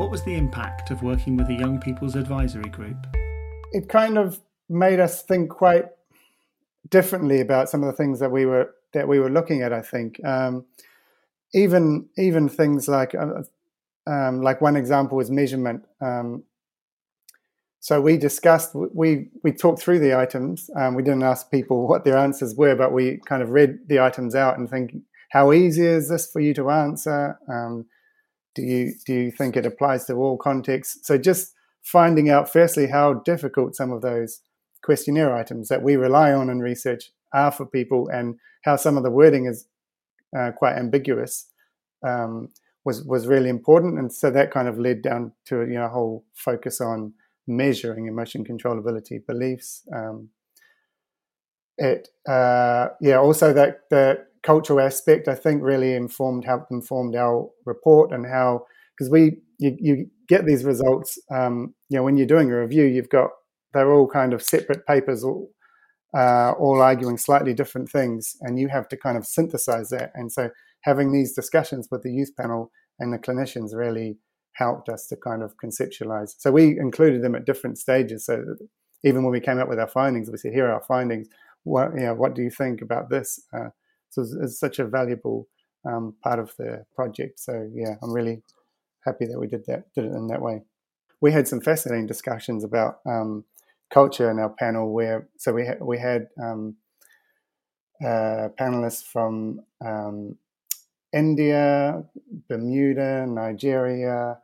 What 0.00 0.10
was 0.10 0.22
the 0.22 0.34
impact 0.34 0.90
of 0.90 1.02
working 1.02 1.36
with 1.36 1.46
the 1.46 1.54
Young 1.54 1.78
People's 1.78 2.16
Advisory 2.16 2.70
Group? 2.70 3.06
It 3.72 3.90
kind 3.90 4.16
of 4.16 4.40
made 4.70 4.98
us 4.98 5.22
think 5.22 5.50
quite 5.50 5.88
differently 6.88 7.42
about 7.42 7.68
some 7.68 7.82
of 7.82 7.86
the 7.86 7.92
things 7.92 8.18
that 8.20 8.30
we 8.30 8.46
were 8.46 8.74
that 8.94 9.06
we 9.06 9.20
were 9.20 9.28
looking 9.28 9.60
at. 9.60 9.74
I 9.74 9.82
think 9.82 10.18
um, 10.24 10.64
even 11.52 12.08
even 12.16 12.48
things 12.48 12.88
like 12.88 13.14
uh, 13.14 13.42
um, 14.06 14.40
like 14.40 14.62
one 14.62 14.74
example 14.74 15.18
was 15.18 15.30
measurement. 15.30 15.84
Um, 16.00 16.44
so 17.80 18.00
we 18.00 18.16
discussed 18.16 18.74
we 18.74 19.28
we 19.44 19.52
talked 19.52 19.82
through 19.82 19.98
the 19.98 20.18
items. 20.18 20.70
We 20.94 21.02
didn't 21.02 21.24
ask 21.24 21.50
people 21.50 21.86
what 21.86 22.06
their 22.06 22.16
answers 22.16 22.54
were, 22.54 22.74
but 22.74 22.94
we 22.94 23.20
kind 23.26 23.42
of 23.42 23.50
read 23.50 23.80
the 23.86 24.00
items 24.00 24.34
out 24.34 24.56
and 24.56 24.70
think, 24.70 24.94
how 25.28 25.52
easy 25.52 25.84
is 25.84 26.08
this 26.08 26.32
for 26.32 26.40
you 26.40 26.54
to 26.54 26.70
answer? 26.70 27.38
Um, 27.52 27.84
do 28.54 28.62
you 28.62 28.94
do 29.06 29.14
you 29.14 29.30
think 29.30 29.56
it 29.56 29.66
applies 29.66 30.06
to 30.06 30.14
all 30.14 30.36
contexts? 30.36 31.06
So 31.06 31.18
just 31.18 31.52
finding 31.82 32.28
out 32.28 32.52
firstly 32.52 32.86
how 32.88 33.14
difficult 33.14 33.76
some 33.76 33.92
of 33.92 34.02
those 34.02 34.40
questionnaire 34.82 35.34
items 35.34 35.68
that 35.68 35.82
we 35.82 35.96
rely 35.96 36.32
on 36.32 36.50
in 36.50 36.60
research 36.60 37.10
are 37.32 37.52
for 37.52 37.66
people, 37.66 38.08
and 38.08 38.36
how 38.64 38.76
some 38.76 38.96
of 38.96 39.02
the 39.02 39.10
wording 39.10 39.46
is 39.46 39.66
uh, 40.36 40.50
quite 40.52 40.76
ambiguous 40.76 41.46
um, 42.06 42.48
was 42.84 43.04
was 43.04 43.26
really 43.26 43.48
important. 43.48 43.98
And 43.98 44.12
so 44.12 44.30
that 44.30 44.50
kind 44.50 44.68
of 44.68 44.78
led 44.78 45.02
down 45.02 45.32
to 45.46 45.60
you 45.60 45.74
know 45.74 45.86
a 45.86 45.90
whole 45.90 46.24
focus 46.34 46.80
on 46.80 47.14
measuring 47.46 48.06
emotion 48.06 48.44
controllability 48.44 49.24
beliefs. 49.26 49.82
Um, 49.94 50.30
it 51.78 52.08
uh, 52.28 52.88
yeah 53.00 53.18
also 53.18 53.52
that 53.52 53.82
that 53.90 54.26
cultural 54.42 54.80
aspect, 54.80 55.28
I 55.28 55.34
think, 55.34 55.62
really 55.62 55.94
informed, 55.94 56.44
helped 56.44 56.70
informed 56.70 57.16
our 57.16 57.48
report 57.66 58.12
and 58.12 58.26
how, 58.26 58.66
because 58.96 59.10
we, 59.10 59.38
you, 59.58 59.76
you 59.78 60.10
get 60.28 60.46
these 60.46 60.64
results, 60.64 61.18
um, 61.30 61.74
you 61.88 61.96
know, 61.96 62.02
when 62.02 62.16
you're 62.16 62.26
doing 62.26 62.50
a 62.50 62.60
review, 62.60 62.84
you've 62.84 63.10
got 63.10 63.30
they're 63.72 63.92
all 63.92 64.08
kind 64.08 64.32
of 64.32 64.42
separate 64.42 64.84
papers, 64.86 65.22
all, 65.22 65.48
uh, 66.16 66.52
all 66.58 66.82
arguing 66.82 67.16
slightly 67.16 67.54
different 67.54 67.88
things, 67.90 68.36
and 68.40 68.58
you 68.58 68.68
have 68.68 68.88
to 68.88 68.96
kind 68.96 69.16
of 69.16 69.26
synthesize 69.26 69.90
that. 69.90 70.10
And 70.14 70.32
so, 70.32 70.50
having 70.82 71.12
these 71.12 71.34
discussions 71.34 71.88
with 71.90 72.02
the 72.02 72.12
youth 72.12 72.32
panel 72.36 72.72
and 72.98 73.12
the 73.12 73.18
clinicians 73.18 73.74
really 73.74 74.18
helped 74.52 74.88
us 74.88 75.06
to 75.06 75.16
kind 75.16 75.42
of 75.42 75.56
conceptualize. 75.56 76.34
So 76.38 76.50
we 76.50 76.78
included 76.78 77.22
them 77.22 77.34
at 77.34 77.46
different 77.46 77.78
stages. 77.78 78.26
So 78.26 78.44
even 79.04 79.22
when 79.22 79.32
we 79.32 79.40
came 79.40 79.58
up 79.58 79.68
with 79.68 79.78
our 79.80 79.88
findings, 79.88 80.30
we 80.30 80.36
said, 80.36 80.52
"Here 80.52 80.66
are 80.66 80.74
our 80.74 80.82
findings. 80.82 81.28
What 81.64 81.94
you 81.94 82.00
know, 82.00 82.14
what 82.14 82.34
do 82.34 82.42
you 82.42 82.50
think 82.50 82.82
about 82.82 83.08
this?" 83.10 83.40
Uh, 83.52 83.70
so 84.10 84.22
it's, 84.22 84.32
it's, 84.32 84.60
such 84.60 84.78
a 84.78 84.86
valuable 84.86 85.48
um, 85.84 86.14
part 86.22 86.38
of 86.38 86.52
the 86.58 86.84
project. 86.94 87.40
So 87.40 87.68
yeah, 87.72 87.94
I'm 88.02 88.12
really 88.12 88.42
happy 89.04 89.26
that 89.26 89.38
we 89.38 89.46
did 89.46 89.64
that, 89.66 89.92
did 89.94 90.04
it 90.04 90.12
in 90.12 90.26
that 90.28 90.42
way. 90.42 90.62
We 91.20 91.32
had 91.32 91.48
some 91.48 91.60
fascinating 91.60 92.06
discussions 92.06 92.64
about 92.64 93.00
um, 93.06 93.44
culture 93.90 94.30
in 94.30 94.38
our 94.38 94.50
panel 94.50 94.92
where 94.92 95.28
so 95.36 95.52
we 95.52 95.66
ha- 95.66 95.84
we 95.84 95.98
had 95.98 96.28
um, 96.42 96.76
uh, 98.02 98.48
panelists 98.58 99.04
from 99.04 99.60
um, 99.84 100.36
India, 101.12 102.02
Bermuda, 102.48 103.26
Nigeria, 103.26 104.38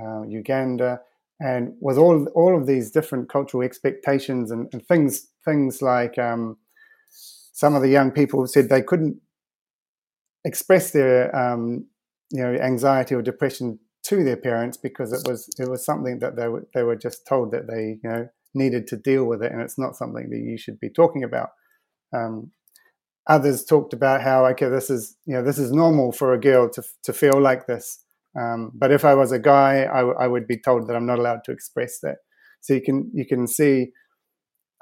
uh, 0.00 0.22
Uganda, 0.22 1.00
and 1.40 1.74
with 1.80 1.98
all 1.98 2.26
all 2.28 2.56
of 2.56 2.66
these 2.66 2.90
different 2.90 3.28
cultural 3.28 3.62
expectations 3.62 4.50
and, 4.50 4.68
and 4.72 4.86
things 4.86 5.28
things 5.44 5.82
like 5.82 6.18
um, 6.18 6.56
some 7.62 7.76
of 7.76 7.82
the 7.82 7.88
young 7.88 8.10
people 8.10 8.44
said 8.48 8.68
they 8.68 8.82
couldn't 8.82 9.16
express 10.44 10.90
their 10.90 11.34
um, 11.36 11.86
you 12.30 12.42
know 12.42 12.54
anxiety 12.54 13.14
or 13.14 13.22
depression 13.22 13.78
to 14.04 14.24
their 14.24 14.36
parents 14.36 14.76
because 14.76 15.12
it 15.12 15.22
was 15.28 15.48
it 15.58 15.68
was 15.70 15.84
something 15.84 16.18
that 16.18 16.34
they 16.36 16.48
were 16.48 16.66
they 16.74 16.82
were 16.82 16.96
just 16.96 17.24
told 17.26 17.52
that 17.52 17.68
they 17.68 17.98
you 18.02 18.10
know 18.10 18.28
needed 18.54 18.86
to 18.88 18.96
deal 18.96 19.24
with 19.26 19.42
it, 19.44 19.52
and 19.52 19.62
it's 19.62 19.78
not 19.78 19.96
something 19.96 20.28
that 20.30 20.38
you 20.38 20.58
should 20.58 20.78
be 20.80 20.90
talking 20.90 21.22
about. 21.22 21.50
Um, 22.12 22.50
others 23.28 23.64
talked 23.64 23.92
about 23.92 24.22
how 24.22 24.46
okay, 24.46 24.68
this 24.68 24.90
is 24.90 25.16
you 25.26 25.34
know 25.34 25.44
this 25.44 25.58
is 25.58 25.72
normal 25.72 26.12
for 26.12 26.32
a 26.34 26.40
girl 26.40 26.68
to 26.70 26.82
to 27.04 27.12
feel 27.12 27.40
like 27.40 27.66
this, 27.68 28.04
um, 28.40 28.72
but 28.74 28.90
if 28.92 29.04
I 29.04 29.14
was 29.14 29.32
a 29.32 29.38
guy, 29.38 29.84
I, 29.92 30.00
w- 30.06 30.18
I 30.18 30.26
would 30.28 30.48
be 30.48 30.58
told 30.58 30.88
that 30.88 30.96
I'm 30.96 31.06
not 31.06 31.20
allowed 31.20 31.44
to 31.44 31.52
express 31.52 32.00
that. 32.02 32.18
So 32.60 32.74
you 32.74 32.82
can 32.82 33.10
you 33.14 33.26
can 33.26 33.46
see 33.46 33.92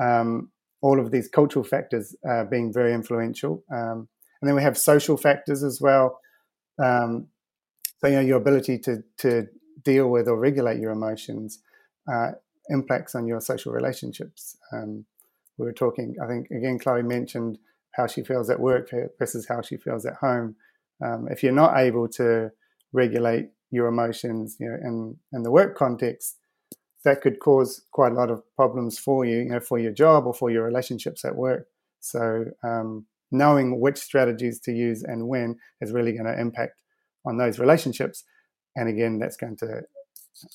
um, 0.03 0.51
all 0.83 1.01
of 1.01 1.11
these 1.11 1.29
cultural 1.29 1.65
factors 1.65 2.17
uh, 2.29 2.45
being 2.45 2.73
very 2.73 2.93
influential, 2.93 3.65
um, 3.73 4.09
and 4.41 4.49
then 4.49 4.55
we 4.55 4.63
have 4.63 4.79
social 4.79 5.17
factors 5.17 5.63
as 5.63 5.81
well. 5.81 6.19
Um, 6.83 7.29
so 7.99 8.09
you 8.09 8.15
know 8.15 8.21
your 8.21 8.39
ability 8.39 8.79
to 8.81 9.03
to 9.19 9.47
deal 9.83 10.09
with 10.09 10.29
or 10.29 10.37
regulate 10.37 10.81
your 10.81 10.93
emotions. 10.93 11.61
Uh, 12.11 12.33
impacts 12.71 13.15
on 13.15 13.27
your 13.27 13.41
social 13.41 13.73
relationships. 13.73 14.57
Um, 14.73 15.05
we 15.59 15.67
were 15.67 15.73
talking, 15.73 16.15
I 16.23 16.27
think, 16.27 16.51
again, 16.51 16.79
Chloe 16.79 17.03
mentioned 17.03 17.59
how 17.93 18.07
she 18.07 18.23
feels 18.23 18.49
at 18.49 18.61
work 18.61 18.91
versus 19.19 19.47
how 19.47 19.61
she 19.61 19.77
feels 19.77 20.07
at 20.07 20.15
home. 20.15 20.57
Um, 21.05 21.29
if 21.31 21.43
you're 21.43 21.53
not 21.53 21.77
able 21.77 22.09
to 22.09 22.51
regulate 22.93 23.51
your 23.71 23.89
emotions, 23.89 24.57
you 24.59 24.69
know, 24.69 24.77
in, 24.83 25.17
in 25.33 25.43
the 25.43 25.51
work 25.51 25.77
context, 25.77 26.39
that 27.05 27.23
could 27.23 27.41
cause 27.41 27.83
quite 27.93 28.13
a 28.13 28.15
lot 28.15 28.31
of 28.31 28.43
problems 28.57 28.99
for 28.99 29.25
you, 29.25 29.39
you 29.39 29.51
know, 29.51 29.61
for 29.61 29.79
your 29.79 29.93
job 29.93 30.27
or 30.27 30.35
for 30.35 30.51
your 30.51 30.65
relationships 30.65 31.25
at 31.25 31.37
work. 31.37 31.67
So, 32.01 32.47
um, 32.63 33.07
knowing 33.31 33.81
which 33.81 33.99
strategies 33.99 34.59
to 34.61 34.73
use 34.73 35.03
and 35.03 35.29
when 35.29 35.57
is 35.81 35.93
really 35.93 36.13
going 36.13 36.25
to 36.25 36.39
impact 36.39 36.83
on 37.25 37.39
those 37.39 37.59
relationships. 37.59 38.25
And 38.77 38.89
again, 38.89 39.19
that's 39.19 39.37
going 39.37 39.57
to 39.59 39.83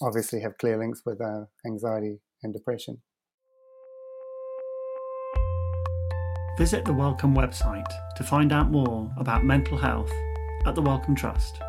obviously 0.02 0.42
have 0.42 0.58
clear 0.58 0.78
links 0.78 1.04
with 1.06 1.22
uh, 1.22 1.46
anxiety 1.66 2.20
and 2.44 2.54
depression. 2.54 3.02
Visit 6.58 6.86
the 6.86 6.94
Wellcome 6.94 7.36
website 7.36 7.92
to 8.16 8.24
find 8.24 8.54
out 8.54 8.72
more 8.72 9.12
about 9.18 9.44
mental 9.44 9.78
health 9.78 10.12
at 10.66 10.74
the 10.74 10.82
Wellcome 10.82 11.16
Trust. 11.16 11.62